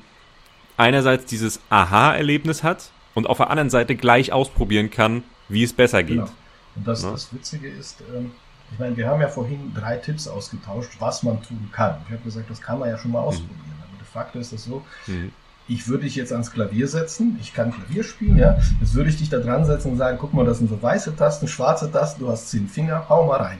einerseits 0.76 1.26
dieses 1.26 1.60
Aha-Erlebnis 1.70 2.62
hat 2.62 2.90
und 3.20 3.26
auf 3.26 3.36
der 3.36 3.50
anderen 3.50 3.68
Seite 3.68 3.96
gleich 3.96 4.32
ausprobieren 4.32 4.90
kann, 4.90 5.22
wie 5.48 5.62
es 5.62 5.74
besser 5.74 6.02
geht. 6.02 6.16
Genau. 6.16 6.30
Und 6.74 6.88
das, 6.88 7.02
ja. 7.02 7.10
das 7.10 7.32
Witzige 7.34 7.68
ist, 7.68 8.02
ähm, 8.16 8.30
ich 8.72 8.78
meine, 8.78 8.96
wir 8.96 9.08
haben 9.08 9.20
ja 9.20 9.28
vorhin 9.28 9.74
drei 9.74 9.96
Tipps 9.96 10.26
ausgetauscht, 10.26 10.92
was 11.00 11.22
man 11.22 11.42
tun 11.42 11.68
kann. 11.70 11.96
Ich 12.06 12.12
habe 12.12 12.22
gesagt, 12.22 12.48
das 12.48 12.60
kann 12.60 12.78
man 12.78 12.88
ja 12.88 12.96
schon 12.96 13.10
mal 13.10 13.20
mhm. 13.20 13.26
ausprobieren. 13.26 13.60
Mhm. 13.66 13.82
Aber 13.82 13.98
de 13.98 14.06
facto 14.06 14.38
ist 14.38 14.54
das 14.54 14.64
so, 14.64 14.82
mhm. 15.06 15.32
ich 15.68 15.86
würde 15.86 16.04
dich 16.04 16.16
jetzt 16.16 16.32
ans 16.32 16.50
Klavier 16.50 16.88
setzen, 16.88 17.38
ich 17.42 17.52
kann 17.52 17.72
Klavier 17.72 18.04
spielen, 18.04 18.38
ja. 18.38 18.58
Jetzt 18.80 18.94
würde 18.94 19.10
ich 19.10 19.18
dich 19.18 19.28
da 19.28 19.38
dran 19.38 19.66
setzen 19.66 19.92
und 19.92 19.98
sagen, 19.98 20.16
guck 20.18 20.32
mal, 20.32 20.46
das 20.46 20.58
sind 20.58 20.70
so 20.70 20.80
weiße 20.80 21.14
Tasten, 21.16 21.46
schwarze 21.46 21.90
Tasten, 21.92 22.20
du 22.20 22.30
hast 22.30 22.48
zehn 22.48 22.68
Finger, 22.68 23.06
hau 23.10 23.26
mal 23.26 23.40
rein. 23.40 23.58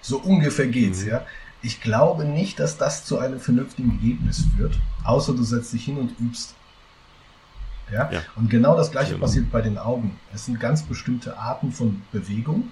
So 0.00 0.18
ungefähr 0.18 0.68
geht's, 0.68 1.02
mhm. 1.02 1.10
ja. 1.10 1.26
Ich 1.60 1.80
glaube 1.80 2.24
nicht, 2.24 2.58
dass 2.58 2.78
das 2.78 3.04
zu 3.04 3.18
einem 3.18 3.40
vernünftigen 3.40 3.90
Ergebnis 3.90 4.46
führt, 4.56 4.78
außer 5.04 5.34
du 5.34 5.42
setzt 5.42 5.72
dich 5.72 5.84
hin 5.84 5.98
und 5.98 6.18
übst. 6.18 6.54
Ja? 7.92 8.10
ja. 8.10 8.22
Und 8.36 8.50
genau 8.50 8.76
das 8.76 8.90
gleiche 8.90 9.12
genau. 9.12 9.26
passiert 9.26 9.50
bei 9.50 9.60
den 9.60 9.78
Augen. 9.78 10.18
Es 10.34 10.46
sind 10.46 10.58
ganz 10.58 10.82
bestimmte 10.82 11.36
Arten 11.36 11.72
von 11.72 12.02
Bewegung, 12.10 12.70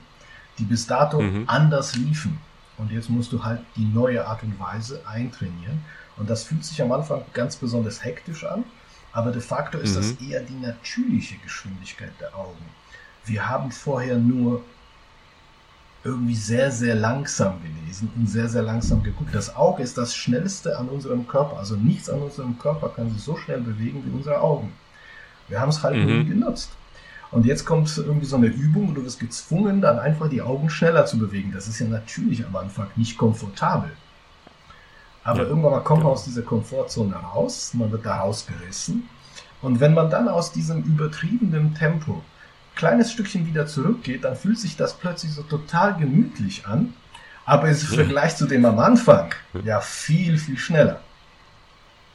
die 0.59 0.65
bis 0.65 0.87
dato 0.87 1.21
mhm. 1.21 1.45
anders 1.47 1.95
liefen. 1.97 2.39
Und 2.79 2.91
jetzt 2.91 3.11
musst 3.11 3.33
du 3.33 3.45
halt 3.45 3.61
die 3.77 3.85
neue 3.85 4.27
Art 4.27 4.43
und 4.43 4.59
Weise 4.59 5.03
eintrainieren. 5.07 5.85
Und 6.17 6.31
das 6.31 6.45
fühlt 6.45 6.65
sich 6.65 6.81
am 6.83 6.93
Anfang 6.93 7.23
ganz 7.35 7.57
besonders 7.57 8.05
hektisch 8.05 8.45
an, 8.45 8.65
aber 9.13 9.33
de 9.33 9.41
facto 9.41 9.79
ist 9.79 9.93
mhm. 9.93 9.97
das 9.97 10.13
eher 10.29 10.41
die 10.43 10.55
natürliche 10.55 11.37
Geschwindigkeit 11.39 12.13
der 12.21 12.35
Augen. 12.37 12.65
Wir 13.25 13.49
haben 13.49 13.71
vorher 13.71 14.17
nur 14.17 14.63
irgendwie 16.03 16.35
sehr, 16.35 16.71
sehr 16.71 16.95
langsam 16.95 17.61
gelesen 17.63 18.11
und 18.17 18.27
sehr, 18.27 18.49
sehr 18.49 18.63
langsam 18.63 19.03
geguckt. 19.03 19.35
Das 19.35 19.55
Auge 19.55 19.83
ist 19.83 19.99
das 19.99 20.15
schnellste 20.15 20.79
an 20.79 20.89
unserem 20.89 21.27
Körper. 21.29 21.59
Also 21.59 21.77
nichts 21.77 22.09
an 22.09 22.21
unserem 22.21 22.59
Körper 22.59 22.89
kann 22.89 23.11
sich 23.11 23.23
so 23.23 23.37
schnell 23.37 23.61
bewegen 23.61 24.03
wie 24.07 24.17
unsere 24.17 24.41
Augen. 24.41 24.73
Wir 25.51 25.61
haben 25.61 25.69
es 25.69 25.83
halt 25.83 25.97
mhm. 25.97 26.07
nie 26.07 26.25
genutzt. 26.25 26.71
Und 27.31 27.47
jetzt 27.47 27.65
kommt 27.65 27.97
irgendwie 27.97 28.27
so 28.27 28.37
eine 28.37 28.47
Übung 28.47 28.89
und 28.89 28.95
du 28.97 29.05
wirst 29.05 29.21
gezwungen, 29.21 29.81
dann 29.81 29.99
einfach 29.99 30.29
die 30.29 30.43
Augen 30.43 30.69
schneller 30.69 31.07
zu 31.07 31.19
bewegen. 31.19 31.53
Das 31.53 31.69
ist 31.69 31.79
ja 31.79 31.87
natürlich 31.87 32.45
am 32.45 32.57
Anfang 32.57 32.89
nicht 32.97 33.17
komfortabel. 33.19 33.91
Aber 35.23 35.43
ja. 35.43 35.49
irgendwann 35.49 35.73
mal 35.73 35.81
kommt 35.81 36.03
man 36.03 36.13
aus 36.13 36.25
dieser 36.25 36.43
Komfortzone 36.43 37.15
raus, 37.15 37.73
man 37.75 37.93
wird 37.93 38.07
da 38.07 38.21
rausgerissen. 38.21 39.09
Und 39.63 39.79
wenn 39.79 39.95
man 39.95 40.11
dann 40.11 40.29
aus 40.29 40.53
diesem 40.53 40.83
übertriebenen 40.83 41.75
Tempo 41.75 42.15
ein 42.15 42.75
kleines 42.75 43.13
Stückchen 43.13 43.47
wieder 43.47 43.67
zurückgeht, 43.67 44.25
dann 44.25 44.35
fühlt 44.35 44.59
sich 44.59 44.77
das 44.77 44.95
plötzlich 44.95 45.33
so 45.33 45.43
total 45.43 45.97
gemütlich 45.97 46.67
an. 46.67 46.95
Aber 47.45 47.69
ist 47.69 47.83
im 47.91 47.97
Vergleich 47.97 48.37
zu 48.37 48.47
dem 48.47 48.65
am 48.65 48.79
Anfang 48.79 49.35
ja 49.65 49.81
viel, 49.81 50.39
viel 50.39 50.59
schneller. 50.59 51.01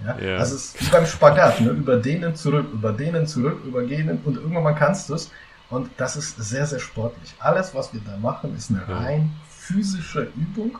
Ja? 0.04 0.18
ja. 0.20 0.38
Also 0.38 0.56
es 0.56 0.76
ist 0.76 0.82
wie 0.82 0.92
beim 0.92 1.06
Spagat, 1.06 1.62
ne? 1.62 1.70
über 1.70 1.98
denen 1.98 2.36
zurück, 2.36 2.68
über 2.74 2.92
denen 2.92 3.28
zurück, 3.28 3.64
über 3.66 3.84
denen 3.84 4.20
und 4.24 4.36
irgendwann 4.36 4.64
mal 4.64 4.74
kannst 4.74 5.10
du 5.10 5.16
es. 5.16 5.32
Und 5.70 5.90
das 5.98 6.16
ist 6.16 6.38
sehr, 6.38 6.66
sehr 6.66 6.80
sportlich. 6.80 7.34
Alles, 7.40 7.74
was 7.74 7.94
wir 7.94 8.02
da 8.06 8.18
machen, 8.18 8.56
ist 8.56 8.70
eine 8.70 8.88
rein 8.88 9.32
physische 9.50 10.30
Übung, 10.36 10.78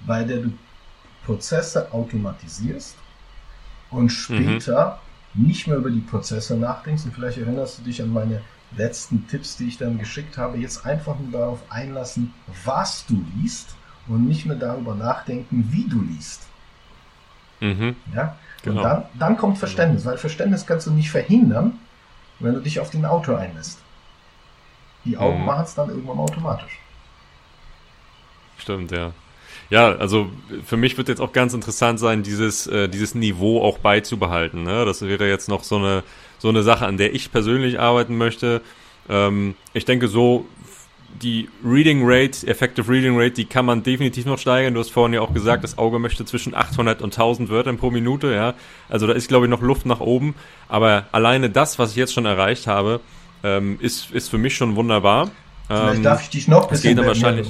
bei 0.00 0.24
der 0.24 0.38
du 0.38 0.52
Prozesse 1.26 1.92
automatisierst 1.92 2.96
und 3.90 4.10
später 4.10 5.00
mhm. 5.34 5.46
nicht 5.46 5.66
mehr 5.66 5.76
über 5.76 5.90
die 5.90 6.00
Prozesse 6.00 6.56
nachdenkst. 6.56 7.04
Und 7.04 7.14
vielleicht 7.14 7.38
erinnerst 7.38 7.78
du 7.78 7.82
dich 7.82 8.00
an 8.00 8.12
meine 8.12 8.40
letzten 8.76 9.26
Tipps, 9.28 9.56
die 9.56 9.68
ich 9.68 9.78
dann 9.78 9.98
geschickt 9.98 10.38
habe. 10.38 10.58
Jetzt 10.58 10.86
einfach 10.86 11.18
nur 11.18 11.30
darauf 11.30 11.60
einlassen, 11.68 12.32
was 12.64 13.04
du 13.06 13.22
liest 13.36 13.74
und 14.08 14.26
nicht 14.26 14.46
mehr 14.46 14.56
darüber 14.56 14.94
nachdenken, 14.94 15.68
wie 15.70 15.86
du 15.88 16.00
liest. 16.00 16.46
Mhm. 17.60 17.96
Ja? 18.14 18.36
Genau. 18.62 18.76
Und 18.76 18.84
dann, 18.84 19.04
dann 19.18 19.36
kommt 19.36 19.58
Verständnis, 19.58 20.04
weil 20.04 20.18
Verständnis 20.18 20.66
kannst 20.66 20.86
du 20.86 20.92
nicht 20.92 21.10
verhindern, 21.10 21.78
wenn 22.38 22.54
du 22.54 22.60
dich 22.60 22.80
auf 22.80 22.90
den 22.90 23.04
Autor 23.04 23.38
einlässt. 23.38 23.78
Die 25.04 25.16
Augen 25.16 25.40
mhm. 25.40 25.46
machen 25.46 25.64
es 25.64 25.74
dann 25.74 25.88
irgendwann 25.88 26.18
automatisch. 26.18 26.78
Stimmt, 28.58 28.92
ja. 28.92 29.12
Ja, 29.70 29.96
also 29.96 30.30
für 30.64 30.76
mich 30.76 30.98
wird 30.98 31.08
jetzt 31.08 31.20
auch 31.20 31.32
ganz 31.32 31.54
interessant 31.54 31.98
sein, 31.98 32.22
dieses, 32.22 32.66
äh, 32.66 32.88
dieses 32.88 33.14
Niveau 33.14 33.62
auch 33.62 33.78
beizubehalten. 33.78 34.62
Ne? 34.62 34.84
Das 34.84 35.02
wäre 35.02 35.28
jetzt 35.28 35.48
noch 35.48 35.64
so 35.64 35.76
eine, 35.76 36.02
so 36.38 36.48
eine 36.48 36.62
Sache, 36.62 36.86
an 36.86 36.98
der 36.98 37.14
ich 37.14 37.32
persönlich 37.32 37.80
arbeiten 37.80 38.16
möchte. 38.16 38.60
Ähm, 39.08 39.54
ich 39.72 39.84
denke, 39.84 40.08
so 40.08 40.46
die 41.20 41.48
Reading 41.64 42.02
Rate, 42.04 42.46
Effective 42.46 42.88
Reading 42.90 43.18
Rate, 43.18 43.32
die 43.32 43.44
kann 43.44 43.66
man 43.66 43.82
definitiv 43.82 44.24
noch 44.24 44.38
steigern. 44.38 44.74
Du 44.74 44.80
hast 44.80 44.90
vorhin 44.90 45.14
ja 45.14 45.20
auch 45.20 45.32
gesagt, 45.32 45.64
das 45.64 45.78
Auge 45.78 45.98
möchte 45.98 46.24
zwischen 46.24 46.54
800 46.54 47.02
und 47.02 47.12
1000 47.12 47.48
Wörtern 47.48 47.76
pro 47.76 47.90
Minute, 47.90 48.32
ja. 48.32 48.54
Also 48.88 49.06
da 49.06 49.12
ist, 49.12 49.28
glaube 49.28 49.46
ich, 49.46 49.50
noch 49.50 49.60
Luft 49.60 49.86
nach 49.86 50.00
oben. 50.00 50.34
Aber 50.68 51.06
alleine 51.12 51.50
das, 51.50 51.78
was 51.78 51.90
ich 51.90 51.96
jetzt 51.96 52.14
schon 52.14 52.26
erreicht 52.26 52.66
habe, 52.66 53.00
ähm, 53.44 53.78
ist, 53.80 54.10
ist 54.10 54.28
für 54.28 54.38
mich 54.38 54.56
schon 54.56 54.76
wunderbar. 54.76 55.30
Vielleicht 55.66 55.96
ähm, 55.96 56.02
darf 56.02 56.22
ich 56.22 56.30
dich 56.30 56.48
noch 56.48 56.64
ein 56.64 56.70
bisschen 56.70 56.96
mehr 56.96 57.06
wahrscheinlich. 57.06 57.48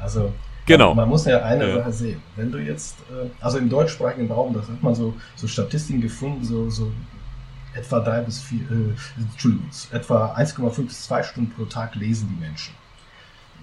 Also, 0.00 0.32
genau. 0.66 0.94
man, 0.94 1.08
muss 1.08 1.24
ja 1.24 1.42
eine 1.42 1.68
ja. 1.68 1.76
Sache 1.76 1.92
sehen. 1.92 2.22
Wenn 2.36 2.52
du 2.52 2.58
jetzt, 2.58 2.96
äh, 3.10 3.28
also 3.40 3.58
im 3.58 3.68
deutschsprachigen 3.68 4.30
Raum, 4.30 4.54
das 4.54 4.68
hat 4.68 4.82
man 4.82 4.94
so, 4.94 5.14
so 5.36 5.46
Statistiken 5.46 6.00
gefunden, 6.00 6.44
so, 6.44 6.70
so 6.70 6.90
etwa 7.78 8.00
drei 8.00 8.20
bis 8.20 8.40
vier, 8.40 8.60
äh, 8.70 9.20
Entschuldigung, 9.20 9.68
etwa 9.90 10.34
1,5 10.34 10.86
bis 10.86 11.04
2 11.04 11.22
Stunden 11.22 11.50
pro 11.52 11.64
Tag 11.64 11.94
lesen 11.94 12.28
die 12.28 12.40
Menschen. 12.40 12.74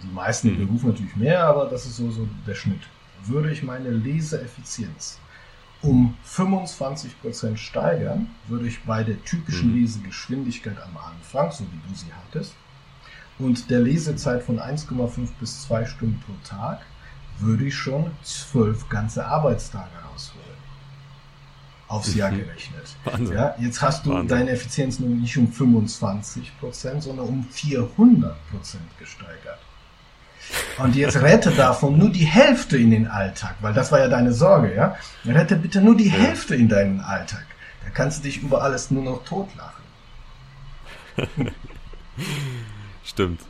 Die 0.04 0.14
meisten 0.14 0.50
mhm. 0.50 0.66
Berufe 0.66 0.88
natürlich 0.88 1.16
mehr, 1.16 1.44
aber 1.44 1.66
das 1.66 1.86
ist 1.86 1.98
so, 1.98 2.10
so 2.12 2.28
der 2.48 2.56
Schnitt. 2.56 2.82
Würde 3.26 3.52
ich 3.52 3.64
meine 3.64 3.90
Leseeffizienz 3.90 5.20
um 5.82 6.16
25% 6.26 7.58
steigern, 7.58 8.28
würde 8.48 8.68
ich 8.68 8.84
bei 8.84 9.04
der 9.04 9.24
typischen 9.24 9.72
mhm. 9.72 9.82
Lesegeschwindigkeit 9.82 10.78
am 10.82 10.98
Anfang, 10.98 11.52
so 11.52 11.64
wie 11.66 11.90
du 11.90 11.96
sie 11.96 12.12
hattest, 12.12 12.56
und 13.38 13.70
der 13.70 13.82
Lesezeit 13.82 14.42
von 14.44 14.60
1,5 14.60 15.28
bis 15.40 15.64
2 15.64 15.86
Stunden 15.86 16.20
pro 16.26 16.34
Tag, 16.44 16.82
würde 17.40 17.66
ich 17.66 17.76
schon 17.76 18.12
12 18.24 18.88
ganze 18.90 19.26
Arbeitstage 19.26 19.92
rausholen 20.10 20.45
aufs 21.88 22.16
Jahr 22.16 22.32
gerechnet. 22.32 22.96
Wahnsinn. 23.04 23.36
Ja, 23.36 23.56
jetzt 23.60 23.82
hast 23.82 24.06
du 24.06 24.12
Wahnsinn. 24.12 24.28
deine 24.28 24.52
Effizienz 24.52 25.00
nun 25.00 25.22
nicht 25.22 25.38
um 25.38 25.48
25% 25.48 27.02
sondern 27.02 27.28
um 27.28 27.48
400% 27.54 28.34
gesteigert. 29.00 29.60
Und 30.78 30.96
jetzt 30.96 31.18
rette 31.18 31.52
davon 31.52 31.98
nur 31.98 32.10
die 32.10 32.26
Hälfte 32.26 32.78
in 32.78 32.92
den 32.92 33.08
Alltag, 33.08 33.56
weil 33.62 33.74
das 33.74 33.92
war 33.92 34.00
ja 34.00 34.08
deine 34.08 34.32
Sorge, 34.32 34.76
ja? 34.76 34.96
Rette 35.26 35.56
bitte 35.56 35.82
nur 35.82 35.98
die. 35.98 36.10
Hälfte 36.10 36.56
in 36.56 36.70
deinen 36.70 37.02
Alltag. 37.02 37.46
Da 37.84 37.90
kannst 37.90 38.20
du 38.20 38.24
dich 38.24 38.44
über 38.44 38.62
alles 38.62 38.92
nur 38.92 39.04
noch 39.04 39.24
totlachen. 39.26 39.84
Stimmt. 43.04 43.42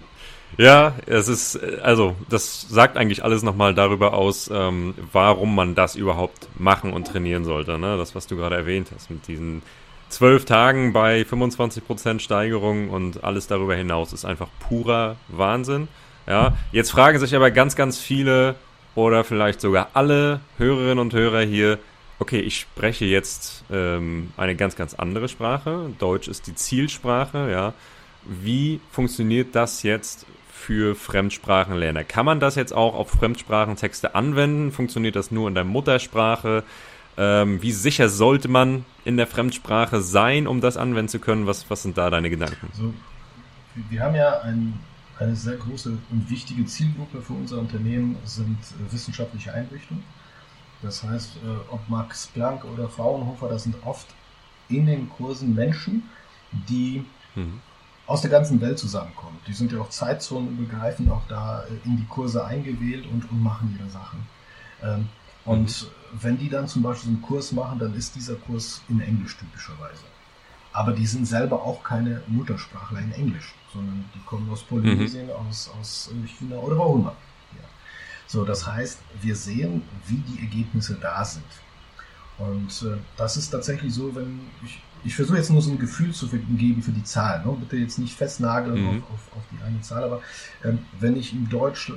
Ja, 0.57 0.93
es 1.05 1.27
ist, 1.27 1.61
also, 1.81 2.15
das 2.29 2.61
sagt 2.69 2.95
eigentlich 2.97 3.23
alles 3.23 3.43
nochmal 3.43 3.73
darüber 3.73 4.13
aus, 4.13 4.49
ähm, 4.53 4.93
warum 5.11 5.53
man 5.53 5.75
das 5.75 5.95
überhaupt 5.95 6.47
machen 6.57 6.93
und 6.93 7.07
trainieren 7.07 7.43
sollte. 7.43 7.77
Ne? 7.77 7.97
Das, 7.97 8.15
was 8.15 8.27
du 8.27 8.37
gerade 8.37 8.55
erwähnt 8.55 8.89
hast, 8.95 9.09
mit 9.09 9.27
diesen 9.27 9.61
zwölf 10.09 10.45
Tagen 10.45 10.93
bei 10.93 11.21
25% 11.21 12.19
Steigerung 12.19 12.89
und 12.89 13.23
alles 13.23 13.47
darüber 13.47 13.75
hinaus 13.75 14.13
ist 14.13 14.23
einfach 14.23 14.47
purer 14.59 15.17
Wahnsinn. 15.27 15.89
Ja, 16.27 16.57
jetzt 16.71 16.91
fragen 16.91 17.19
sich 17.19 17.35
aber 17.35 17.51
ganz, 17.51 17.75
ganz 17.75 17.99
viele 17.99 18.55
oder 18.95 19.23
vielleicht 19.23 19.59
sogar 19.59 19.89
alle 19.93 20.39
Hörerinnen 20.57 20.99
und 20.99 21.13
Hörer 21.13 21.41
hier, 21.41 21.79
okay, 22.19 22.39
ich 22.39 22.59
spreche 22.59 23.05
jetzt 23.05 23.65
ähm, 23.69 24.31
eine 24.37 24.55
ganz, 24.55 24.75
ganz 24.75 24.93
andere 24.93 25.27
Sprache. 25.27 25.89
Deutsch 25.99 26.27
ist 26.27 26.47
die 26.47 26.55
Zielsprache, 26.55 27.51
ja. 27.51 27.73
Wie 28.23 28.79
funktioniert 28.91 29.53
das 29.53 29.83
jetzt 29.83 30.25
für 30.55 30.95
Fremdsprachenlerner. 30.95 32.03
Kann 32.03 32.25
man 32.25 32.39
das 32.39 32.55
jetzt 32.55 32.73
auch 32.73 32.95
auf 32.95 33.11
Fremdsprachentexte 33.11 34.15
anwenden? 34.15 34.71
Funktioniert 34.71 35.15
das 35.15 35.29
nur 35.29 35.47
in 35.47 35.53
der 35.53 35.63
Muttersprache? 35.63 36.63
Ähm, 37.17 37.61
wie 37.61 37.71
sicher 37.71 38.09
sollte 38.09 38.47
man 38.47 38.83
in 39.03 39.17
der 39.17 39.27
Fremdsprache 39.27 40.01
sein, 40.01 40.47
um 40.47 40.61
das 40.61 40.75
anwenden 40.75 41.09
zu 41.09 41.19
können? 41.19 41.45
Was, 41.45 41.69
was 41.69 41.83
sind 41.83 41.97
da 41.97 42.09
deine 42.09 42.31
Gedanken? 42.31 42.69
Also, 42.71 42.93
wir 43.89 44.01
haben 44.01 44.15
ja 44.15 44.39
ein, 44.41 44.79
eine 45.19 45.35
sehr 45.35 45.57
große 45.57 45.97
und 46.09 46.29
wichtige 46.29 46.65
Zielgruppe 46.65 47.21
für 47.21 47.33
unser 47.33 47.59
Unternehmen, 47.59 48.17
sind 48.23 48.57
äh, 48.57 48.91
wissenschaftliche 48.91 49.53
Einrichtungen. 49.53 50.03
Das 50.81 51.03
heißt, 51.03 51.35
äh, 51.35 51.71
ob 51.71 51.87
Max 51.89 52.27
Planck 52.27 52.65
oder 52.65 52.89
Fraunhofer, 52.89 53.49
das 53.49 53.63
sind 53.63 53.75
oft 53.85 54.07
in 54.69 54.87
den 54.87 55.09
Kursen 55.09 55.53
Menschen, 55.53 56.09
die 56.51 57.05
mhm 57.35 57.61
aus 58.07 58.21
der 58.21 58.31
ganzen 58.31 58.61
Welt 58.61 58.77
zusammenkommen. 58.79 59.39
Die 59.47 59.53
sind 59.53 59.71
ja 59.71 59.79
auch 59.79 59.89
zeitzonenübergreifend 59.89 61.09
auch 61.11 61.27
da 61.27 61.63
äh, 61.63 61.87
in 61.87 61.97
die 61.97 62.05
Kurse 62.05 62.45
eingewählt 62.45 63.05
und, 63.11 63.29
und 63.29 63.41
machen 63.41 63.77
ihre 63.77 63.89
Sachen. 63.89 64.25
Ähm, 64.83 65.09
Und 65.45 65.83
mhm. 65.83 65.87
wenn 66.21 66.37
die 66.37 66.49
dann 66.49 66.67
zum 66.67 66.81
Beispiel 66.81 67.11
einen 67.11 67.21
Kurs 67.21 67.51
machen, 67.51 67.77
dann 67.77 67.93
ist 67.93 68.15
dieser 68.15 68.35
Kurs 68.35 68.81
in 68.89 68.99
Englisch 68.99 69.37
typischerweise. 69.37 70.03
Aber 70.73 70.91
die 70.91 71.05
sind 71.05 71.25
selber 71.25 71.61
auch 71.63 71.83
keine 71.83 72.21
Muttersprachler 72.27 72.99
in 72.99 73.11
Englisch, 73.11 73.53
sondern 73.71 74.03
die 74.13 74.19
kommen 74.25 74.49
aus 74.51 74.63
Polynesien, 74.63 75.27
mhm. 75.27 75.47
aus, 75.47 75.69
aus 75.79 76.09
China 76.25 76.57
oder 76.57 76.77
wo 76.77 76.95
immer. 76.95 77.15
Ja. 77.53 77.67
So, 78.27 78.43
das 78.43 78.65
heißt, 78.65 78.99
wir 79.21 79.35
sehen, 79.35 79.83
wie 80.07 80.17
die 80.17 80.41
Ergebnisse 80.41 80.95
da 80.95 81.23
sind. 81.23 81.45
Und 82.37 82.71
äh, 82.81 82.97
das 83.15 83.37
ist 83.37 83.51
tatsächlich 83.51 83.93
so, 83.93 84.13
wenn 84.15 84.41
ich, 84.63 84.81
ich 85.05 85.15
versuche 85.15 85.37
jetzt 85.37 85.51
nur 85.51 85.61
so 85.61 85.71
ein 85.71 85.79
Gefühl 85.79 86.11
zu 86.11 86.27
geben 86.27 86.81
für 86.81 86.91
die 86.91 87.03
Zahlen. 87.03 87.45
Ne? 87.45 87.55
Bitte 87.59 87.77
jetzt 87.77 87.99
nicht 87.99 88.17
festnageln 88.17 88.81
mhm. 88.81 88.87
auf, 89.03 89.11
auf, 89.13 89.37
auf, 89.37 89.43
die 89.51 89.63
eine 89.63 89.79
Zahl, 89.81 90.03
aber 90.03 90.21
ähm, 90.63 90.79
wenn 90.99 91.15
ich 91.15 91.33
im 91.33 91.47
Deutsch 91.47 91.89
äh, 91.89 91.93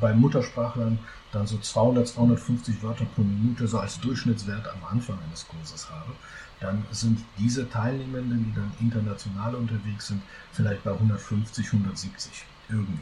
bei 0.00 0.12
Muttersprachlern 0.12 0.98
dann 1.32 1.46
so 1.46 1.58
200, 1.58 2.06
250 2.06 2.82
Wörter 2.82 3.06
pro 3.14 3.22
Minute 3.22 3.66
so 3.66 3.78
als 3.78 3.98
Durchschnittswert 4.00 4.68
am 4.68 4.84
Anfang 4.90 5.18
eines 5.26 5.46
Kurses 5.48 5.88
habe, 5.90 6.12
dann 6.60 6.84
sind 6.90 7.20
diese 7.38 7.68
Teilnehmenden, 7.70 8.44
die 8.44 8.54
dann 8.54 8.70
international 8.80 9.54
unterwegs 9.54 10.08
sind, 10.08 10.22
vielleicht 10.52 10.84
bei 10.84 10.92
150, 10.92 11.66
170 11.72 12.44
irgendwie. 12.68 13.00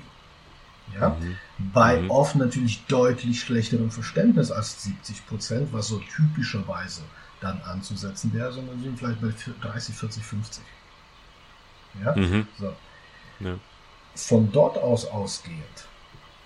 Ja? 0.94 1.08
Mhm. 1.08 1.36
Bei 1.72 2.00
mhm. 2.00 2.10
oft 2.10 2.36
natürlich 2.36 2.84
deutlich 2.86 3.40
schlechterem 3.40 3.90
Verständnis 3.90 4.52
als 4.52 4.82
70 4.84 5.26
Prozent, 5.26 5.72
was 5.72 5.88
so 5.88 5.98
typischerweise 6.14 7.02
dann 7.40 7.60
anzusetzen 7.62 8.32
wäre, 8.32 8.52
sondern 8.52 8.80
sind 8.80 8.98
vielleicht 8.98 9.20
bei 9.20 9.32
30, 9.62 9.94
40, 9.94 10.24
50. 10.24 10.64
Ja? 12.04 12.16
Mhm. 12.16 12.46
So. 12.58 12.74
ja. 13.40 13.58
Von 14.14 14.50
dort 14.50 14.78
aus 14.78 15.06
ausgehend, 15.06 15.88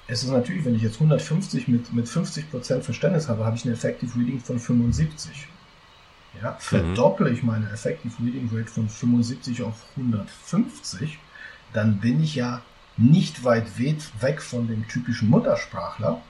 es 0.09 0.25
ist 0.25 0.31
natürlich, 0.31 0.65
wenn 0.65 0.75
ich 0.75 0.83
jetzt 0.83 0.97
150 0.97 1.69
mit, 1.69 1.93
mit 1.93 2.09
50 2.09 2.51
Prozent 2.51 2.85
Verständnis 2.85 3.29
habe, 3.29 3.45
habe 3.45 3.57
ich 3.57 3.65
ein 3.65 3.73
Effective 3.73 4.15
Reading 4.19 4.41
von 4.41 4.59
75. 4.59 5.49
Ja, 6.43 6.57
verdopple 6.59 7.31
ich 7.31 7.43
meine 7.43 7.71
Effective 7.71 8.13
Reading 8.23 8.51
Rate 8.53 8.71
von 8.71 8.89
75 8.89 9.63
auf 9.63 9.75
150, 9.97 11.19
dann 11.73 11.99
bin 11.99 12.23
ich 12.23 12.35
ja 12.35 12.63
nicht 12.97 13.45
weit 13.45 13.79
weg 13.79 14.43
von 14.43 14.67
dem 14.67 14.87
typischen 14.89 15.31
Muttersprachler 15.31 16.21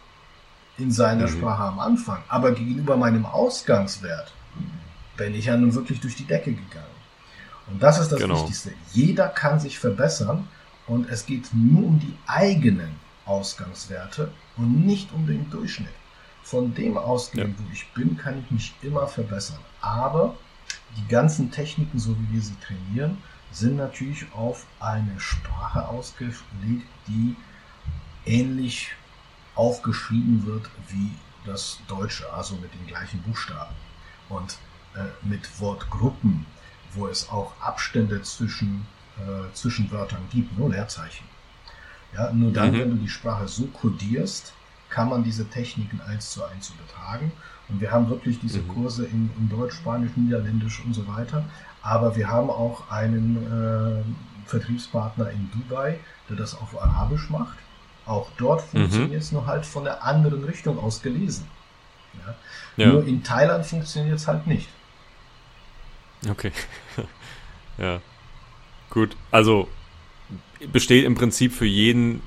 in 0.78 0.90
seiner 0.90 1.28
mhm. 1.28 1.38
Sprache 1.38 1.62
am 1.62 1.80
Anfang. 1.80 2.22
Aber 2.28 2.52
gegenüber 2.52 2.96
meinem 2.96 3.26
Ausgangswert 3.26 4.32
bin 5.16 5.34
ich 5.34 5.46
ja 5.46 5.56
nun 5.56 5.74
wirklich 5.74 6.00
durch 6.00 6.16
die 6.16 6.24
Decke 6.24 6.52
gegangen. 6.52 6.86
Und 7.68 7.82
das 7.82 7.98
ist 7.98 8.10
das 8.10 8.20
genau. 8.20 8.34
Wichtigste. 8.34 8.72
Jeder 8.92 9.28
kann 9.28 9.60
sich 9.60 9.78
verbessern 9.78 10.48
und 10.86 11.08
es 11.08 11.26
geht 11.26 11.52
nur 11.54 11.84
um 11.84 12.00
die 12.00 12.14
eigenen 12.26 12.96
Ausgangswerte 13.24 14.30
und 14.56 14.84
nicht 14.84 15.12
um 15.12 15.26
den 15.26 15.48
Durchschnitt. 15.50 15.88
Von 16.42 16.74
dem 16.74 16.98
ausgehend, 16.98 17.56
ja. 17.58 17.64
wo 17.64 17.72
ich 17.72 17.86
bin, 17.92 18.16
kann 18.16 18.40
ich 18.40 18.50
mich 18.50 18.74
immer 18.82 19.06
verbessern. 19.06 19.60
Aber 19.80 20.34
die 20.96 21.06
ganzen 21.08 21.50
Techniken, 21.50 21.98
so 21.98 22.16
wie 22.18 22.34
wir 22.34 22.42
sie 22.42 22.56
trainieren, 22.66 23.18
sind 23.52 23.76
natürlich 23.76 24.26
auf 24.34 24.66
eine 24.80 25.20
Sprache 25.20 25.86
ausgelegt, 25.86 26.40
die 27.06 27.36
ähnlich 28.26 28.90
aufgeschrieben 29.54 30.44
wird 30.46 30.68
wie 30.88 31.12
das 31.44 31.78
Deutsche, 31.86 32.30
also 32.32 32.56
mit 32.56 32.72
den 32.74 32.86
gleichen 32.86 33.22
Buchstaben 33.22 33.74
und 34.32 34.56
äh, 34.94 35.04
mit 35.26 35.60
Wortgruppen, 35.60 36.46
wo 36.94 37.06
es 37.06 37.28
auch 37.30 37.52
Abstände 37.60 38.22
zwischen, 38.22 38.86
äh, 39.18 39.52
zwischen 39.54 39.90
Wörtern 39.90 40.22
gibt, 40.30 40.58
nur 40.58 40.70
Leerzeichen. 40.70 41.26
Ja, 42.14 42.32
nur 42.32 42.52
dann, 42.52 42.72
mhm. 42.72 42.78
wenn 42.78 42.90
du 42.90 42.96
die 42.96 43.08
Sprache 43.08 43.48
so 43.48 43.66
kodierst, 43.66 44.52
kann 44.90 45.08
man 45.08 45.24
diese 45.24 45.48
Techniken 45.48 46.00
eins 46.02 46.30
zu 46.30 46.44
eins 46.44 46.70
übertragen. 46.70 47.32
Und 47.68 47.80
wir 47.80 47.90
haben 47.90 48.10
wirklich 48.10 48.38
diese 48.40 48.60
mhm. 48.60 48.68
Kurse 48.68 49.06
in, 49.06 49.30
in 49.38 49.48
Deutsch, 49.48 49.76
Spanisch, 49.76 50.10
Niederländisch 50.16 50.84
und 50.84 50.92
so 50.92 51.06
weiter. 51.08 51.44
Aber 51.80 52.14
wir 52.16 52.28
haben 52.28 52.50
auch 52.50 52.90
einen 52.90 53.36
äh, 53.38 54.48
Vertriebspartner 54.48 55.30
in 55.30 55.50
Dubai, 55.52 55.98
der 56.28 56.36
das 56.36 56.54
auf 56.54 56.80
Arabisch 56.80 57.30
macht. 57.30 57.56
Auch 58.04 58.28
dort 58.36 58.62
mhm. 58.74 58.80
funktioniert 58.80 59.22
es 59.22 59.32
nur 59.32 59.46
halt 59.46 59.64
von 59.64 59.84
der 59.84 60.04
anderen 60.04 60.44
Richtung 60.44 60.78
aus 60.78 61.00
gelesen. 61.00 61.46
Ja? 62.76 62.86
Nur 62.86 63.06
in 63.06 63.22
Thailand 63.22 63.64
funktioniert 63.66 64.16
es 64.16 64.26
halt 64.26 64.46
nicht. 64.46 64.68
Okay. 66.28 66.52
ja. 67.78 68.00
Gut. 68.90 69.16
Also 69.30 69.68
besteht 70.72 71.04
im 71.04 71.14
Prinzip 71.14 71.52
für 71.52 71.66
jeden 71.66 72.22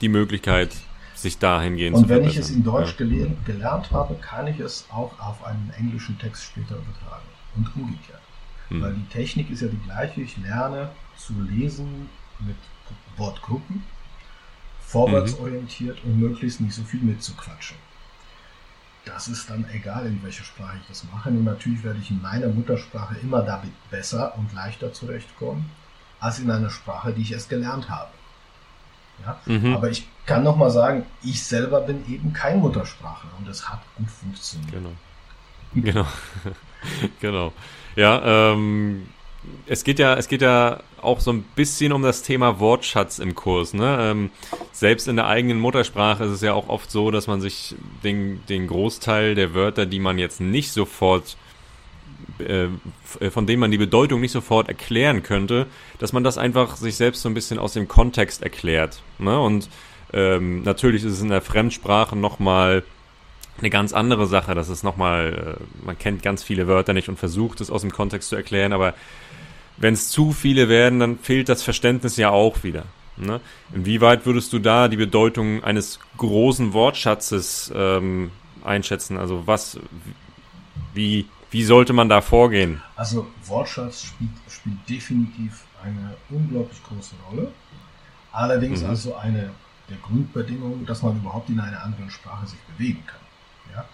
die 0.00 0.08
Möglichkeit, 0.08 0.74
sich 1.14 1.38
dahingehend 1.38 1.96
Und 1.96 2.08
wenn 2.08 2.24
ich 2.24 2.36
es 2.36 2.50
in 2.50 2.64
Deutsch 2.64 2.96
ja. 2.98 3.26
gelernt 3.46 3.90
habe, 3.92 4.14
kann 4.16 4.46
ich 4.46 4.58
es 4.58 4.86
auch 4.90 5.18
auf 5.18 5.44
einen 5.44 5.72
englischen 5.78 6.18
Text 6.18 6.44
später 6.44 6.76
übertragen. 6.76 7.22
Und 7.56 7.74
umgekehrt. 7.76 8.20
Hm. 8.68 8.82
Weil 8.82 8.94
die 8.94 9.06
Technik 9.06 9.50
ist 9.50 9.62
ja 9.62 9.68
die 9.68 9.78
gleiche. 9.78 10.20
Ich 10.20 10.36
lerne 10.36 10.90
zu 11.16 11.32
lesen 11.48 12.08
mit 12.40 12.56
Wortgruppen, 13.16 13.84
vorwärtsorientiert 14.80 16.04
mhm. 16.04 16.10
und 16.10 16.20
möglichst 16.20 16.60
nicht 16.60 16.74
so 16.74 16.82
viel 16.82 17.00
mitzuquatschen. 17.00 17.76
Das 19.04 19.28
ist 19.28 19.50
dann 19.50 19.66
egal, 19.72 20.06
in 20.06 20.22
welcher 20.22 20.44
Sprache 20.44 20.78
ich 20.80 20.88
das 20.88 21.04
mache. 21.12 21.28
Und 21.28 21.44
natürlich 21.44 21.84
werde 21.84 21.98
ich 22.00 22.10
in 22.10 22.22
meiner 22.22 22.48
Muttersprache 22.48 23.16
immer 23.22 23.42
damit 23.42 23.72
besser 23.90 24.36
und 24.38 24.52
leichter 24.54 24.92
zurechtkommen, 24.92 25.70
als 26.20 26.38
in 26.38 26.50
einer 26.50 26.70
Sprache, 26.70 27.12
die 27.12 27.22
ich 27.22 27.32
erst 27.32 27.50
gelernt 27.50 27.90
habe. 27.90 28.10
Ja? 29.24 29.38
Mhm. 29.46 29.74
Aber 29.74 29.90
ich 29.90 30.08
kann 30.26 30.42
nochmal 30.42 30.70
sagen, 30.70 31.04
ich 31.22 31.44
selber 31.44 31.80
bin 31.82 32.08
eben 32.10 32.32
kein 32.32 32.60
Muttersprachler 32.60 33.30
und 33.38 33.48
es 33.48 33.68
hat 33.68 33.80
gut 33.96 34.10
funktioniert. 34.10 34.72
Genau. 34.72 34.92
Genau. 35.74 36.06
genau. 37.20 37.52
Ja, 37.96 38.52
ähm, 38.52 39.08
es 39.66 39.84
geht 39.84 39.98
ja, 39.98 40.14
es 40.14 40.28
geht 40.28 40.42
ja 40.42 40.80
auch 41.00 41.20
so 41.20 41.32
ein 41.32 41.42
bisschen 41.54 41.92
um 41.92 42.02
das 42.02 42.22
Thema 42.22 42.60
Wortschatz 42.60 43.18
im 43.18 43.34
Kurs. 43.34 43.74
Ne? 43.74 43.98
Ähm, 44.00 44.30
selbst 44.72 45.08
in 45.08 45.16
der 45.16 45.26
eigenen 45.26 45.58
Muttersprache 45.58 46.24
ist 46.24 46.32
es 46.32 46.40
ja 46.40 46.54
auch 46.54 46.68
oft 46.68 46.90
so, 46.90 47.10
dass 47.10 47.26
man 47.26 47.40
sich 47.40 47.74
den, 48.02 48.40
den 48.48 48.66
Großteil 48.66 49.34
der 49.34 49.54
Wörter, 49.54 49.86
die 49.86 50.00
man 50.00 50.18
jetzt 50.18 50.40
nicht 50.40 50.72
sofort, 50.72 51.36
äh, 52.38 52.68
von 53.30 53.46
denen 53.46 53.60
man 53.60 53.70
die 53.70 53.78
Bedeutung 53.78 54.20
nicht 54.20 54.32
sofort 54.32 54.68
erklären 54.68 55.22
könnte, 55.22 55.66
dass 55.98 56.12
man 56.12 56.24
das 56.24 56.38
einfach 56.38 56.76
sich 56.76 56.96
selbst 56.96 57.22
so 57.22 57.28
ein 57.28 57.34
bisschen 57.34 57.58
aus 57.58 57.74
dem 57.74 57.88
Kontext 57.88 58.42
erklärt. 58.42 59.02
Ne? 59.18 59.38
Und 59.38 59.68
ähm, 60.12 60.62
natürlich 60.62 61.04
ist 61.04 61.12
es 61.12 61.22
in 61.22 61.28
der 61.28 61.42
Fremdsprache 61.42 62.16
nochmal 62.16 62.82
eine 63.58 63.70
ganz 63.70 63.92
andere 63.92 64.26
Sache. 64.26 64.54
Das 64.54 64.68
ist 64.68 64.82
nochmal, 64.82 65.58
äh, 65.58 65.84
man 65.84 65.98
kennt 65.98 66.22
ganz 66.22 66.42
viele 66.42 66.66
Wörter 66.66 66.92
nicht 66.92 67.08
und 67.08 67.18
versucht 67.18 67.60
es 67.60 67.70
aus 67.70 67.82
dem 67.82 67.92
Kontext 67.92 68.28
zu 68.28 68.36
erklären, 68.36 68.72
aber 68.72 68.94
wenn 69.84 69.92
es 69.92 70.08
zu 70.08 70.32
viele 70.32 70.70
werden, 70.70 70.98
dann 70.98 71.18
fehlt 71.18 71.50
das 71.50 71.62
Verständnis 71.62 72.16
ja 72.16 72.30
auch 72.30 72.64
wieder. 72.64 72.84
Ne? 73.18 73.42
Inwieweit 73.74 74.24
würdest 74.24 74.50
du 74.54 74.58
da 74.58 74.88
die 74.88 74.96
Bedeutung 74.96 75.62
eines 75.62 76.00
großen 76.16 76.72
Wortschatzes 76.72 77.70
ähm, 77.76 78.30
einschätzen? 78.64 79.18
Also 79.18 79.46
was, 79.46 79.78
wie, 80.94 81.28
wie 81.50 81.64
sollte 81.64 81.92
man 81.92 82.08
da 82.08 82.22
vorgehen? 82.22 82.80
Also 82.96 83.26
Wortschatz 83.44 84.04
spielt, 84.04 84.30
spielt 84.48 84.78
definitiv 84.88 85.64
eine 85.82 86.16
unglaublich 86.30 86.82
große 86.82 87.14
Rolle. 87.30 87.52
Allerdings 88.32 88.80
mhm. 88.80 88.88
also 88.88 89.16
eine 89.16 89.50
der 89.90 89.98
Grundbedingungen, 89.98 90.86
dass 90.86 91.02
man 91.02 91.14
überhaupt 91.18 91.50
in 91.50 91.60
einer 91.60 91.82
anderen 91.82 92.08
Sprache 92.08 92.46
sich 92.46 92.58
bewegen 92.74 93.04
kann. 93.06 93.20
Ja? 93.74 93.84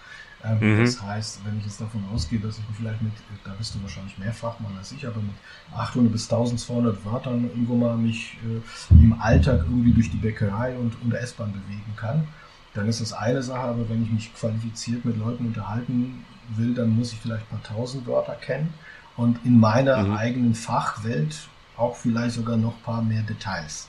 Ähm, 0.43 0.57
mhm. 0.59 0.83
Das 0.83 1.01
heißt, 1.01 1.45
wenn 1.45 1.59
ich 1.59 1.65
jetzt 1.65 1.81
davon 1.81 2.03
ausgehe, 2.13 2.39
dass 2.39 2.57
ich 2.57 2.63
vielleicht 2.75 3.01
mit, 3.01 3.13
da 3.43 3.51
bist 3.57 3.75
du 3.75 3.81
wahrscheinlich 3.81 4.17
mehr 4.17 4.33
Fachmann 4.33 4.75
als 4.77 4.91
ich, 4.91 5.05
aber 5.05 5.21
mit 5.21 5.35
800 5.75 6.11
bis 6.11 6.23
1200 6.31 7.05
Wörtern 7.05 7.43
irgendwo 7.43 7.75
mal 7.75 7.95
mich 7.95 8.37
äh, 8.43 8.93
im 8.93 9.19
Alltag 9.19 9.61
irgendwie 9.65 9.93
durch 9.93 10.09
die 10.09 10.17
Bäckerei 10.17 10.75
und, 10.75 10.99
und 11.01 11.13
S-Bahn 11.13 11.51
bewegen 11.51 11.93
kann, 11.95 12.27
dann 12.73 12.87
ist 12.87 13.01
das 13.01 13.13
eine 13.13 13.43
Sache, 13.43 13.67
aber 13.67 13.89
wenn 13.89 14.03
ich 14.03 14.11
mich 14.11 14.33
qualifiziert 14.33 15.05
mit 15.05 15.17
Leuten 15.17 15.47
unterhalten 15.47 16.25
will, 16.55 16.73
dann 16.73 16.89
muss 16.89 17.13
ich 17.13 17.19
vielleicht 17.19 17.43
ein 17.43 17.59
paar 17.59 17.75
tausend 17.75 18.07
Wörter 18.07 18.35
kennen 18.35 18.73
und 19.17 19.45
in 19.45 19.59
meiner 19.59 19.97
mhm. 19.97 20.15
eigenen 20.15 20.55
Fachwelt 20.55 21.47
auch 21.77 21.95
vielleicht 21.95 22.35
sogar 22.35 22.57
noch 22.57 22.75
ein 22.75 22.83
paar 22.83 23.01
mehr 23.01 23.23
Details. 23.23 23.87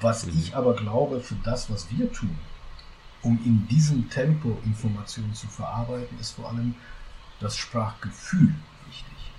Was 0.00 0.26
mhm. 0.26 0.32
ich 0.38 0.56
aber 0.56 0.74
glaube, 0.74 1.20
für 1.20 1.36
das, 1.44 1.70
was 1.70 1.90
wir 1.90 2.12
tun, 2.12 2.36
um 3.22 3.38
in 3.44 3.66
diesem 3.68 4.08
Tempo 4.08 4.58
Informationen 4.64 5.34
zu 5.34 5.46
verarbeiten, 5.46 6.18
ist 6.18 6.32
vor 6.32 6.48
allem 6.48 6.74
das 7.40 7.56
Sprachgefühl 7.56 8.54
wichtig. 8.86 9.32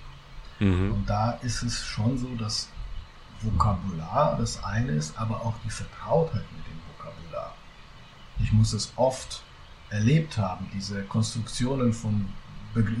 Mhm. 0.60 0.92
Und 0.92 1.10
da 1.10 1.32
ist 1.42 1.62
es 1.62 1.84
schon 1.84 2.18
so, 2.18 2.34
dass 2.36 2.68
Vokabular 3.40 4.36
das 4.38 4.62
eine 4.62 4.92
ist, 4.92 5.18
aber 5.18 5.40
auch 5.40 5.54
die 5.64 5.70
Vertrautheit 5.70 6.44
mit 6.56 6.66
dem 6.66 6.78
Vokabular. 6.96 7.54
Ich 8.38 8.52
muss 8.52 8.72
es 8.72 8.92
oft 8.96 9.42
erlebt 9.90 10.38
haben, 10.38 10.68
diese 10.72 11.02
Konstruktionen 11.02 11.92
von 11.92 12.26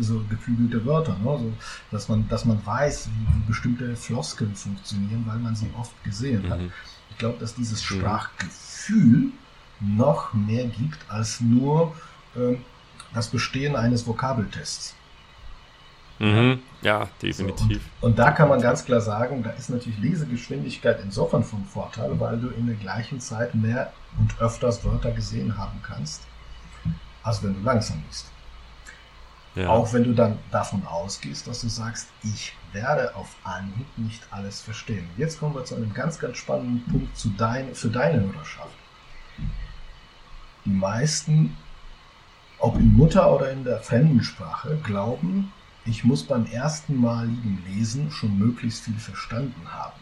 so 0.00 0.22
geflügelte 0.28 0.84
Wörter, 0.84 1.16
ne? 1.18 1.24
so, 1.24 1.52
dass, 1.90 2.08
man, 2.08 2.28
dass 2.28 2.44
man 2.44 2.64
weiß, 2.64 3.08
wie, 3.08 3.46
bestimmte 3.46 3.96
Floskeln 3.96 4.54
funktionieren, 4.54 5.24
weil 5.26 5.38
man 5.38 5.56
sie 5.56 5.70
oft 5.78 5.92
gesehen 6.04 6.48
hat. 6.50 6.60
Mhm. 6.60 6.72
Ich 7.10 7.18
glaube, 7.18 7.38
dass 7.38 7.54
dieses 7.54 7.80
mhm. 7.82 7.96
Sprachgefühl 7.96 9.32
noch 9.82 10.32
mehr 10.32 10.66
gibt 10.66 10.98
als 11.08 11.40
nur 11.40 11.94
äh, 12.34 12.56
das 13.14 13.28
Bestehen 13.28 13.76
eines 13.76 14.06
Vokabeltests. 14.06 14.94
Mhm. 16.18 16.60
Ja, 16.82 17.08
definitiv. 17.20 17.82
So, 18.00 18.06
und, 18.06 18.12
und, 18.12 18.18
da 18.18 18.30
kann 18.30 18.48
man 18.48 18.60
ganz 18.60 18.84
klar 18.84 19.00
sagen, 19.00 19.42
da 19.42 19.50
ist 19.50 19.70
natürlich 19.70 19.98
Lesegeschwindigkeit 19.98 21.00
insofern 21.02 21.42
von 21.42 21.64
Vorteil, 21.64 22.18
weil 22.20 22.38
du 22.38 22.48
in 22.48 22.66
der 22.66 22.76
gleichen 22.76 23.18
Zeit 23.20 23.54
mehr 23.54 23.92
und 24.18 24.40
öfters 24.40 24.84
Wörter 24.84 25.10
gesehen 25.10 25.58
haben 25.58 25.80
kannst, 25.82 26.22
als 27.24 27.42
wenn 27.42 27.54
du 27.54 27.60
langsam 27.62 28.02
liest. 28.06 28.30
Ja. 29.54 29.68
Auch 29.68 29.92
wenn 29.92 30.04
du 30.04 30.12
dann 30.14 30.38
davon 30.50 30.86
ausgehst, 30.86 31.46
dass 31.46 31.60
du 31.60 31.68
sagst, 31.68 32.08
ich 32.22 32.54
werde 32.72 33.14
auf 33.16 33.36
Anhieb 33.44 33.86
nicht 33.96 34.22
alles 34.30 34.60
verstehen. 34.60 35.08
Jetzt 35.18 35.38
kommen 35.38 35.54
wir 35.54 35.64
zu 35.64 35.74
einem 35.74 35.92
ganz, 35.92 36.18
ganz 36.18 36.38
spannenden 36.38 36.84
Punkt 36.90 37.16
zu 37.16 37.30
dein, 37.30 37.74
für 37.74 37.88
deine 37.88 38.22
Hörerschaft. 38.22 38.70
Die 40.64 40.70
meisten, 40.70 41.56
ob 42.58 42.76
in 42.76 42.96
Mutter- 42.96 43.34
oder 43.34 43.50
in 43.50 43.64
der 43.64 43.80
Fremdensprache, 43.80 44.78
glauben, 44.82 45.52
ich 45.84 46.04
muss 46.04 46.22
beim 46.22 46.46
ersten 46.46 47.00
maligen 47.00 47.62
Lesen 47.66 48.10
schon 48.10 48.38
möglichst 48.38 48.84
viel 48.84 48.98
verstanden 48.98 49.66
haben. 49.68 50.00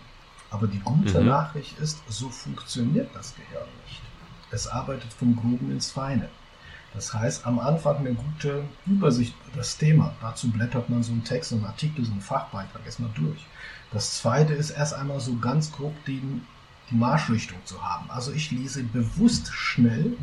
Aber 0.50 0.66
die 0.66 0.80
gute 0.80 1.20
mhm. 1.20 1.28
Nachricht 1.28 1.78
ist, 1.78 2.02
so 2.08 2.28
funktioniert 2.28 3.08
das 3.14 3.34
Gehirn 3.34 3.68
nicht. 3.86 4.02
Es 4.50 4.66
arbeitet 4.66 5.12
vom 5.12 5.36
Groben 5.36 5.70
ins 5.70 5.90
Feine. 5.90 6.28
Das 6.92 7.14
heißt, 7.14 7.46
am 7.46 7.60
Anfang 7.60 7.98
eine 7.98 8.14
gute 8.14 8.64
Übersicht 8.84 9.34
über 9.46 9.58
das 9.58 9.78
Thema. 9.78 10.12
Dazu 10.20 10.50
blättert 10.50 10.90
man 10.90 11.04
so 11.04 11.12
einen 11.12 11.22
Text, 11.22 11.50
so 11.50 11.56
einen 11.56 11.64
Artikel, 11.64 12.04
so 12.04 12.10
einen 12.10 12.20
Fachbeitrag 12.20 12.84
erstmal 12.84 13.10
durch. 13.14 13.46
Das 13.92 14.18
zweite 14.18 14.54
ist 14.54 14.70
erst 14.70 14.94
einmal 14.94 15.20
so 15.20 15.36
ganz 15.36 15.70
grob 15.70 15.94
die, 16.06 16.20
die 16.90 16.96
Marschrichtung 16.96 17.58
zu 17.64 17.82
haben. 17.82 18.10
Also 18.10 18.32
ich 18.32 18.50
lese 18.50 18.82
bewusst 18.82 19.52
schnell, 19.52 20.16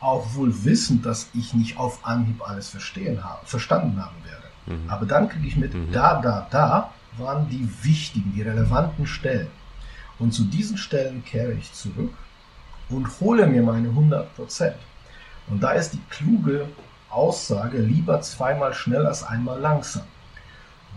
auch 0.00 0.34
wohl 0.34 0.64
wissend, 0.64 1.04
dass 1.04 1.28
ich 1.34 1.54
nicht 1.54 1.76
auf 1.76 2.06
Anhieb 2.06 2.46
alles 2.48 2.68
verstehen 2.68 3.24
habe, 3.24 3.44
verstanden 3.46 4.02
haben 4.02 4.16
werde. 4.24 4.82
Mhm. 4.82 4.90
Aber 4.90 5.06
dann 5.06 5.28
kriege 5.28 5.46
ich 5.46 5.56
mit, 5.56 5.74
mhm. 5.74 5.92
da, 5.92 6.20
da, 6.20 6.46
da 6.50 6.92
waren 7.16 7.48
die 7.48 7.68
wichtigen, 7.82 8.32
die 8.34 8.42
relevanten 8.42 9.06
Stellen. 9.06 9.48
Und 10.18 10.32
zu 10.32 10.44
diesen 10.44 10.76
Stellen 10.76 11.24
kehre 11.24 11.52
ich 11.52 11.72
zurück 11.72 12.12
und 12.88 13.20
hole 13.20 13.46
mir 13.46 13.62
meine 13.62 13.88
100 13.88 14.34
Prozent. 14.36 14.76
Und 15.48 15.62
da 15.62 15.72
ist 15.72 15.92
die 15.94 16.02
kluge 16.10 16.68
Aussage, 17.10 17.78
lieber 17.78 18.20
zweimal 18.20 18.74
schnell 18.74 19.06
als 19.06 19.22
einmal 19.22 19.58
langsam. 19.60 20.02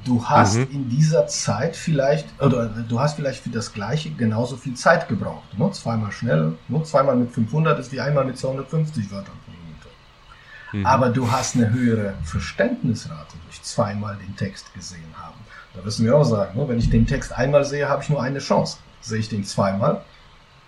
Du 0.04 0.26
hast 0.26 0.58
mhm. 0.58 0.68
in 0.72 0.90
dieser 0.90 1.28
Zeit 1.28 1.76
vielleicht, 1.76 2.28
oder 2.42 2.66
du 2.66 3.00
hast 3.00 3.16
vielleicht 3.16 3.44
für 3.44 3.50
das 3.50 3.72
Gleiche 3.74 4.10
genauso 4.12 4.58
viel 4.58 4.74
Zeit 4.74 5.08
gebraucht. 5.08 5.58
Nur 5.58 5.72
zweimal 5.74 6.12
schnell, 6.12 6.54
nur 6.68 6.84
zweimal 6.84 7.16
mit 7.16 7.32
500 7.32 7.80
ist 7.80 7.92
wie 7.92 8.02
einmal 8.02 8.26
mit 8.26 8.38
250 8.38 9.12
Wörtern 9.12 9.36
pro 9.46 9.52
Minute. 9.52 9.88
Mhm. 10.72 10.86
Aber 10.86 11.10
du 11.10 11.32
hast 11.32 11.56
eine 11.56 11.72
höhere 11.72 12.16
Verständnisrate 12.24 13.38
durch 13.46 13.62
zweimal 13.62 14.18
den 14.18 14.36
Text 14.36 14.74
gesehen 14.74 15.14
haben. 15.16 15.36
Da 15.74 15.82
du 15.82 16.04
mir 16.04 16.16
auch 16.16 16.24
sagen, 16.24 16.58
ne, 16.60 16.68
wenn 16.68 16.80
ich 16.80 16.90
den 16.90 17.06
Text 17.06 17.32
einmal 17.32 17.64
sehe, 17.64 17.88
habe 17.88 18.02
ich 18.04 18.10
nur 18.10 18.22
eine 18.22 18.40
Chance. 18.40 18.78
Sehe 19.02 19.20
ich 19.20 19.30
den 19.30 19.44
zweimal, 19.44 20.02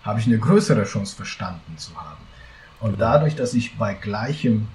habe 0.02 0.20
ich 0.20 0.26
eine 0.26 0.38
größere 0.38 0.84
Chance 0.84 1.16
verstanden 1.16 1.76
zu 1.76 1.94
haben. 1.96 2.22
Und 2.80 3.00
dadurch, 3.00 3.34
dass 3.34 3.54
ich 3.54 3.76
bei 3.78 3.94
gleichem 3.94 4.68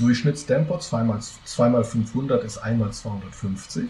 Durchschnittstempo, 0.00 0.78
zweimal, 0.78 1.20
zweimal 1.44 1.84
500 1.84 2.44
ist 2.44 2.58
einmal 2.58 2.92
250, 2.92 3.88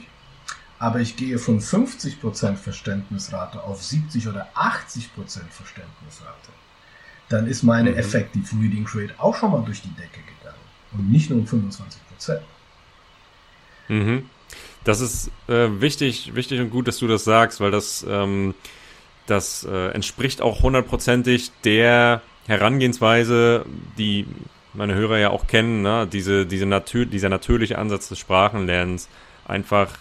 aber 0.79 1.01
ich 1.01 1.17
gehe 1.17 1.39
von 1.39 1.61
50% 1.61 2.57
Verständnisrate 2.57 3.63
auf 3.63 3.83
70 3.83 4.29
oder 4.29 4.49
80% 4.55 5.09
Verständnisrate, 5.51 6.51
dann 7.29 7.47
ist 7.47 7.63
meine 7.63 7.93
mhm. 7.93 7.99
Effective 7.99 8.57
Reading 8.61 8.87
Rate 8.93 9.15
auch 9.19 9.37
schon 9.37 9.53
mal 9.53 9.63
durch 9.65 9.83
die 9.83 9.95
Decke 9.95 10.21
gegangen. 10.21 10.61
Und 10.93 11.11
nicht 11.11 11.31
nur 11.31 11.39
um 11.39 11.47
25%. 11.47 12.41
Mhm. 13.89 14.29
Das 14.85 15.01
ist 15.01 15.31
äh, 15.49 15.69
wichtig, 15.81 16.35
wichtig 16.35 16.61
und 16.61 16.71
gut, 16.71 16.89
dass 16.89 16.99
du 16.99 17.07
das 17.07 17.25
sagst, 17.25 17.61
weil 17.61 17.71
das, 17.71 18.05
ähm, 18.09 18.55
das 19.27 19.65
äh, 19.65 19.89
entspricht 19.89 20.41
auch 20.41 20.63
hundertprozentig 20.63 21.53
der 21.65 22.23
Herangehensweise, 22.47 23.67
die 23.99 24.27
meine 24.75 24.95
Hörer 24.95 25.19
ja 25.19 25.31
auch 25.31 25.47
kennen, 25.47 25.83
ne? 25.83 26.09
diese, 26.11 26.47
diese 26.47 26.67
natür 26.67 27.07
dieser 27.07 27.29
natürliche 27.29 27.79
Ansatz 27.79 28.09
des 28.09 28.19
Sprachenlernens, 28.19 29.09
einfach 29.47 29.99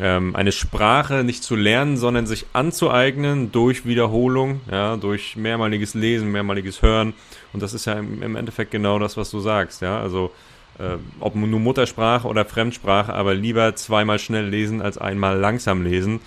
ähm, 0.00 0.36
eine 0.36 0.52
Sprache 0.52 1.24
nicht 1.24 1.42
zu 1.42 1.56
lernen, 1.56 1.96
sondern 1.96 2.26
sich 2.26 2.46
anzueignen 2.52 3.50
durch 3.52 3.84
Wiederholung, 3.84 4.60
ja, 4.70 4.96
durch 4.96 5.36
mehrmaliges 5.36 5.94
Lesen, 5.94 6.30
mehrmaliges 6.30 6.82
Hören. 6.82 7.14
Und 7.52 7.62
das 7.62 7.74
ist 7.74 7.86
ja 7.86 7.94
im, 7.94 8.22
im 8.22 8.36
Endeffekt 8.36 8.70
genau 8.70 8.98
das, 8.98 9.16
was 9.16 9.30
du 9.30 9.40
sagst, 9.40 9.82
ja. 9.82 10.00
Also 10.00 10.30
äh, 10.78 10.96
ob 11.20 11.34
nur 11.34 11.60
Muttersprache 11.60 12.28
oder 12.28 12.44
Fremdsprache, 12.44 13.12
aber 13.12 13.34
lieber 13.34 13.74
zweimal 13.74 14.18
schnell 14.18 14.48
lesen 14.48 14.80
als 14.80 14.98
einmal 14.98 15.36
langsam 15.38 15.82
lesen. 15.82 16.20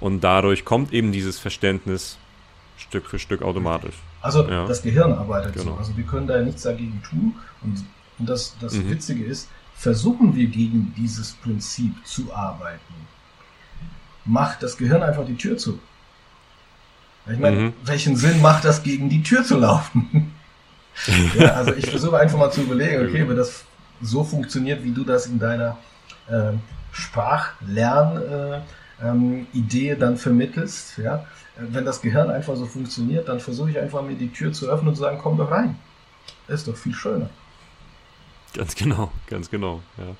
Und 0.00 0.22
dadurch 0.22 0.64
kommt 0.64 0.92
eben 0.92 1.12
dieses 1.12 1.38
Verständnis 1.38 2.18
Stück 2.78 3.06
für 3.06 3.18
Stück 3.18 3.42
automatisch. 3.42 3.96
Also 4.20 4.48
ja. 4.48 4.66
das 4.66 4.82
Gehirn 4.82 5.12
arbeitet 5.12 5.54
genau. 5.54 5.72
so. 5.72 5.76
Also 5.76 5.96
wir 5.96 6.04
können 6.04 6.26
da 6.26 6.40
nichts 6.40 6.62
dagegen 6.62 7.02
tun. 7.02 7.34
Und, 7.62 7.84
und 8.18 8.28
das, 8.28 8.56
das 8.60 8.74
mhm. 8.74 8.90
Witzige 8.90 9.24
ist, 9.24 9.48
versuchen 9.74 10.34
wir 10.34 10.48
gegen 10.48 10.92
dieses 10.96 11.32
Prinzip 11.32 11.94
zu 12.04 12.34
arbeiten, 12.34 12.94
macht 14.24 14.62
das 14.62 14.76
Gehirn 14.76 15.02
einfach 15.02 15.24
die 15.24 15.36
Tür 15.36 15.56
zu. 15.56 15.78
Ich 17.30 17.38
meine, 17.38 17.56
mhm. 17.56 17.72
welchen 17.84 18.16
Sinn 18.16 18.40
macht 18.40 18.64
das, 18.64 18.82
gegen 18.82 19.08
die 19.08 19.22
Tür 19.22 19.44
zu 19.44 19.58
laufen? 19.58 20.32
ja, 21.38 21.52
also 21.52 21.74
ich 21.74 21.88
versuche 21.88 22.18
einfach 22.18 22.38
mal 22.38 22.50
zu 22.50 22.62
überlegen, 22.62 23.06
okay, 23.06 23.28
wenn 23.28 23.36
das 23.36 23.64
so 24.00 24.24
funktioniert, 24.24 24.82
wie 24.82 24.92
du 24.92 25.04
das 25.04 25.26
in 25.26 25.38
deiner 25.38 25.76
äh, 26.28 26.52
Sprachlern- 26.92 28.16
äh, 28.16 28.60
ähm, 29.02 29.46
Idee 29.52 29.96
dann 29.96 30.16
vermittelst, 30.16 30.98
ja, 30.98 31.26
wenn 31.56 31.84
das 31.84 32.00
Gehirn 32.00 32.30
einfach 32.30 32.56
so 32.56 32.66
funktioniert, 32.66 33.28
dann 33.28 33.40
versuche 33.40 33.70
ich 33.70 33.78
einfach 33.78 34.02
mir 34.02 34.14
die 34.14 34.32
Tür 34.32 34.52
zu 34.52 34.68
öffnen 34.68 34.88
und 34.88 34.94
zu 34.94 35.02
sagen, 35.02 35.18
komm 35.20 35.36
doch 35.36 35.50
rein. 35.50 35.76
Ist 36.46 36.68
doch 36.68 36.76
viel 36.76 36.94
schöner. 36.94 37.30
Ganz 38.54 38.74
genau, 38.74 39.10
ganz 39.26 39.50
genau, 39.50 39.82
ja. 39.98 40.14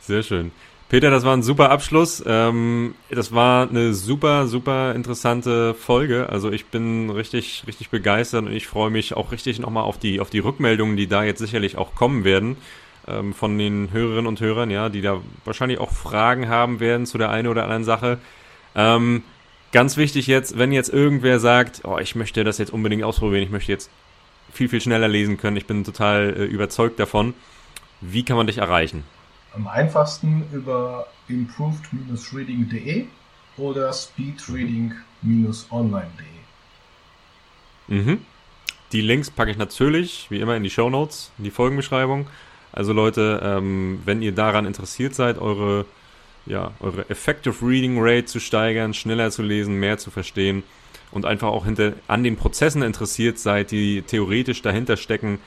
Sehr 0.00 0.22
schön. 0.22 0.52
Peter, 0.88 1.10
das 1.10 1.24
war 1.24 1.36
ein 1.36 1.42
super 1.42 1.70
Abschluss. 1.70 2.22
Ähm, 2.26 2.94
das 3.10 3.32
war 3.32 3.68
eine 3.68 3.92
super, 3.92 4.46
super 4.46 4.94
interessante 4.94 5.74
Folge. 5.74 6.30
Also 6.30 6.50
ich 6.50 6.66
bin 6.66 7.10
richtig, 7.10 7.64
richtig 7.66 7.90
begeistert 7.90 8.46
und 8.46 8.52
ich 8.52 8.66
freue 8.66 8.90
mich 8.90 9.14
auch 9.14 9.30
richtig 9.32 9.58
nochmal 9.58 9.84
auf 9.84 9.98
die, 9.98 10.20
auf 10.20 10.30
die 10.30 10.38
Rückmeldungen, 10.38 10.96
die 10.96 11.06
da 11.06 11.24
jetzt 11.24 11.40
sicherlich 11.40 11.76
auch 11.76 11.94
kommen 11.94 12.24
werden 12.24 12.56
ähm, 13.08 13.34
von 13.34 13.58
den 13.58 13.92
Hörerinnen 13.92 14.26
und 14.26 14.40
Hörern, 14.40 14.70
ja, 14.70 14.88
die 14.88 15.00
da 15.00 15.20
wahrscheinlich 15.44 15.78
auch 15.78 15.92
Fragen 15.92 16.48
haben 16.48 16.80
werden 16.80 17.06
zu 17.06 17.18
der 17.18 17.30
einen 17.30 17.48
oder 17.48 17.64
anderen 17.64 17.84
Sache. 17.84 18.18
Ähm, 18.74 19.22
ganz 19.72 19.96
wichtig 19.96 20.26
jetzt, 20.26 20.58
wenn 20.58 20.72
jetzt 20.72 20.92
irgendwer 20.92 21.40
sagt, 21.40 21.82
oh, 21.84 21.98
ich 21.98 22.14
möchte 22.14 22.44
das 22.44 22.58
jetzt 22.58 22.72
unbedingt 22.72 23.02
ausprobieren, 23.02 23.42
ich 23.42 23.50
möchte 23.50 23.72
jetzt 23.72 23.90
viel, 24.52 24.68
viel 24.68 24.80
schneller 24.80 25.08
lesen 25.08 25.36
können, 25.36 25.56
ich 25.56 25.66
bin 25.66 25.82
total 25.84 26.34
äh, 26.36 26.44
überzeugt 26.44 27.00
davon. 27.00 27.34
Wie 28.00 28.24
kann 28.24 28.36
man 28.36 28.46
dich 28.46 28.58
erreichen? 28.58 29.02
Am 29.54 29.66
einfachsten 29.66 30.44
über 30.52 31.08
improved-reading.de 31.28 33.06
oder 33.56 33.92
speedreading-online.de. 33.92 36.26
Mhm. 37.88 38.20
Die 38.92 39.00
Links 39.00 39.30
packe 39.30 39.50
ich 39.50 39.58
natürlich, 39.58 40.30
wie 40.30 40.40
immer, 40.40 40.56
in 40.56 40.62
die 40.62 40.70
Show 40.70 40.88
Notes, 40.88 41.32
in 41.38 41.44
die 41.44 41.50
Folgenbeschreibung. 41.50 42.26
Also 42.72 42.92
Leute, 42.92 43.40
ähm, 43.42 44.00
wenn 44.04 44.22
ihr 44.22 44.32
daran 44.32 44.66
interessiert 44.66 45.14
seid, 45.14 45.38
eure, 45.38 45.84
ja, 46.46 46.72
eure 46.80 47.08
Effective 47.10 47.54
Reading 47.62 47.96
Rate 47.98 48.26
zu 48.26 48.40
steigern, 48.40 48.94
schneller 48.94 49.30
zu 49.30 49.42
lesen, 49.42 49.74
mehr 49.74 49.98
zu 49.98 50.10
verstehen 50.10 50.62
und 51.10 51.24
einfach 51.24 51.48
auch 51.48 51.64
hinter, 51.64 51.94
an 52.06 52.22
den 52.22 52.36
Prozessen 52.36 52.82
interessiert 52.82 53.38
seid, 53.38 53.70
die 53.70 54.02
theoretisch 54.02 54.62
dahinter 54.62 54.96
stecken, 54.96 55.38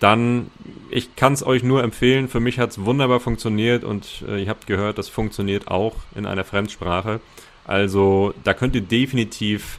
dann, 0.00 0.50
ich 0.90 1.16
kann 1.16 1.32
es 1.32 1.46
euch 1.46 1.62
nur 1.62 1.82
empfehlen. 1.82 2.28
Für 2.28 2.40
mich 2.40 2.58
hat 2.58 2.70
es 2.70 2.84
wunderbar 2.84 3.20
funktioniert 3.20 3.84
und 3.84 4.24
äh, 4.28 4.42
ihr 4.42 4.48
habt 4.48 4.66
gehört, 4.66 4.98
das 4.98 5.08
funktioniert 5.08 5.68
auch 5.68 5.94
in 6.14 6.26
einer 6.26 6.44
Fremdsprache. 6.44 7.20
Also 7.64 8.34
da 8.44 8.52
könnt 8.52 8.74
ihr 8.74 8.82
definitiv 8.82 9.78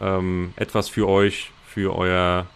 ähm, 0.00 0.52
etwas 0.56 0.88
für 0.88 1.08
euch, 1.08 1.50
für 1.66 1.96
euer, 1.96 2.46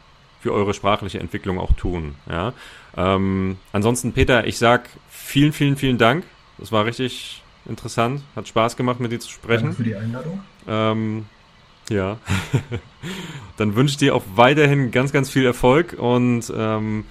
für 0.40 0.53
eure 0.53 0.74
sprachliche 0.74 1.18
Entwicklung 1.18 1.59
auch 1.59 1.72
tun. 1.72 2.14
Ja? 2.31 2.53
Ähm, 2.98 3.58
ansonsten, 3.72 4.12
Peter, 4.12 4.46
ich 4.46 4.58
sag 4.58 4.90
vielen, 5.08 5.52
vielen, 5.52 5.76
vielen 5.76 5.98
Dank. 5.98 6.24
Das 6.58 6.72
war 6.72 6.84
richtig 6.84 7.42
interessant. 7.64 8.22
Hat 8.34 8.48
Spaß 8.48 8.76
gemacht, 8.76 8.98
mit 8.98 9.12
dir 9.12 9.20
zu 9.20 9.30
sprechen. 9.30 9.66
Danke 9.66 9.76
für 9.76 9.84
die 9.84 9.94
Einladung. 9.94 10.40
Ähm, 10.66 11.26
ja. 11.90 12.18
Dann 13.56 13.76
wünsche 13.76 13.92
ich 13.92 13.98
dir 13.98 14.16
auch 14.16 14.24
weiterhin 14.34 14.90
ganz, 14.90 15.12
ganz 15.12 15.30
viel 15.30 15.46
Erfolg 15.46 15.94
und 15.96 16.52
ähm, 16.54 17.04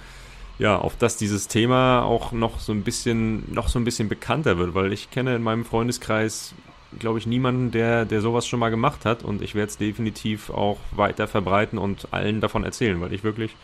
ja, 0.58 0.76
auf 0.76 0.96
dass 0.96 1.16
dieses 1.16 1.48
Thema 1.48 2.02
auch 2.02 2.32
noch 2.32 2.60
so 2.60 2.72
ein 2.72 2.82
bisschen, 2.82 3.50
noch 3.52 3.68
so 3.68 3.78
ein 3.78 3.84
bisschen 3.84 4.08
bekannter 4.08 4.58
wird, 4.58 4.74
weil 4.74 4.92
ich 4.92 5.10
kenne 5.10 5.36
in 5.36 5.42
meinem 5.42 5.64
Freundeskreis, 5.64 6.54
glaube 6.98 7.18
ich, 7.18 7.26
niemanden, 7.26 7.70
der, 7.70 8.04
der 8.04 8.20
sowas 8.20 8.46
schon 8.46 8.60
mal 8.60 8.70
gemacht 8.70 9.04
hat 9.04 9.22
und 9.22 9.40
ich 9.40 9.54
werde 9.54 9.70
es 9.70 9.78
definitiv 9.78 10.50
auch 10.50 10.78
weiter 10.90 11.28
verbreiten 11.28 11.78
und 11.78 12.08
allen 12.12 12.40
davon 12.40 12.64
erzählen, 12.64 13.00
weil 13.00 13.12
ich 13.14 13.24
wirklich 13.24 13.54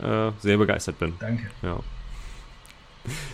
äh, 0.00 0.30
sehr 0.40 0.56
begeistert 0.56 0.98
bin. 0.98 1.14
Danke. 1.18 1.50
Ja. 1.62 1.78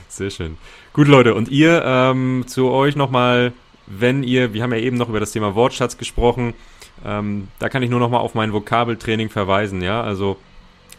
Sehr 0.09 0.31
schön. 0.31 0.57
Gut, 0.93 1.09
Leute, 1.09 1.35
und 1.35 1.49
ihr 1.49 1.83
ähm, 1.85 2.45
zu 2.47 2.71
euch 2.71 2.97
nochmal, 2.97 3.53
wenn 3.87 4.23
ihr, 4.23 4.55
wir 4.55 4.63
haben 4.63 4.73
ja 4.73 4.79
eben 4.79 4.97
noch 4.97 5.09
über 5.09 5.21
das 5.21 5.33
Thema 5.33 5.55
Wortschatz 5.55 5.99
gesprochen, 5.99 6.55
ähm, 7.05 7.49
da 7.59 7.69
kann 7.69 7.83
ich 7.83 7.91
nur 7.91 8.01
nochmal 8.01 8.21
auf 8.21 8.35
mein 8.35 8.53
Vokabeltraining 8.53 9.29
verweisen, 9.29 9.83
ja, 9.83 10.03
also 10.03 10.39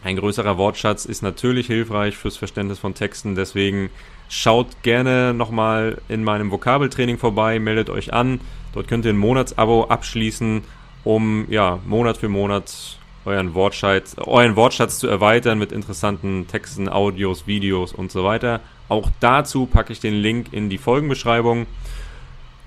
ein 0.02 0.16
größerer 0.16 0.56
Wortschatz 0.56 1.04
ist 1.04 1.22
natürlich 1.22 1.66
hilfreich 1.66 2.16
fürs 2.16 2.36
Verständnis 2.36 2.78
von 2.78 2.94
Texten, 2.94 3.34
deswegen 3.34 3.90
schaut 4.28 4.82
gerne 4.82 5.34
nochmal 5.34 6.00
in 6.08 6.24
meinem 6.24 6.50
Vokabeltraining 6.50 7.18
vorbei, 7.18 7.58
meldet 7.58 7.90
euch 7.90 8.14
an, 8.14 8.40
dort 8.72 8.88
könnt 8.88 9.04
ihr 9.04 9.12
ein 9.12 9.18
Monatsabo 9.18 9.84
abschließen, 9.88 10.62
um 11.04 11.46
ja, 11.50 11.80
Monat 11.84 12.16
für 12.16 12.28
Monat 12.28 12.99
euren 13.24 13.54
Wortschatz, 13.54 14.16
euren 14.18 14.56
Wortschatz 14.56 14.98
zu 14.98 15.08
erweitern 15.08 15.58
mit 15.58 15.72
interessanten 15.72 16.46
Texten, 16.46 16.88
Audios, 16.88 17.46
Videos 17.46 17.92
und 17.92 18.10
so 18.10 18.24
weiter. 18.24 18.60
Auch 18.88 19.10
dazu 19.20 19.66
packe 19.66 19.92
ich 19.92 20.00
den 20.00 20.14
Link 20.14 20.52
in 20.52 20.70
die 20.70 20.78
Folgenbeschreibung. 20.78 21.66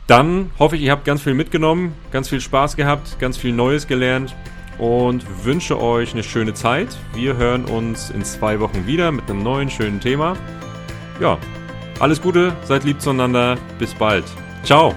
Dann 0.07 0.51
hoffe 0.59 0.75
ich, 0.75 0.83
ihr 0.83 0.91
habt 0.91 1.05
ganz 1.05 1.21
viel 1.21 1.33
mitgenommen, 1.33 1.93
ganz 2.11 2.29
viel 2.29 2.41
Spaß 2.41 2.75
gehabt, 2.75 3.19
ganz 3.19 3.37
viel 3.37 3.53
Neues 3.53 3.87
gelernt 3.87 4.35
und 4.77 5.25
wünsche 5.45 5.79
euch 5.81 6.13
eine 6.13 6.23
schöne 6.23 6.53
Zeit. 6.53 6.97
Wir 7.13 7.37
hören 7.37 7.65
uns 7.65 8.09
in 8.09 8.23
zwei 8.23 8.59
Wochen 8.59 8.85
wieder 8.85 9.11
mit 9.11 9.29
einem 9.29 9.43
neuen 9.43 9.69
schönen 9.69 9.99
Thema. 9.99 10.35
Ja, 11.19 11.37
alles 11.99 12.21
Gute, 12.21 12.53
seid 12.63 12.83
lieb 12.83 13.01
zueinander, 13.01 13.57
bis 13.79 13.93
bald. 13.93 14.25
Ciao! 14.63 14.93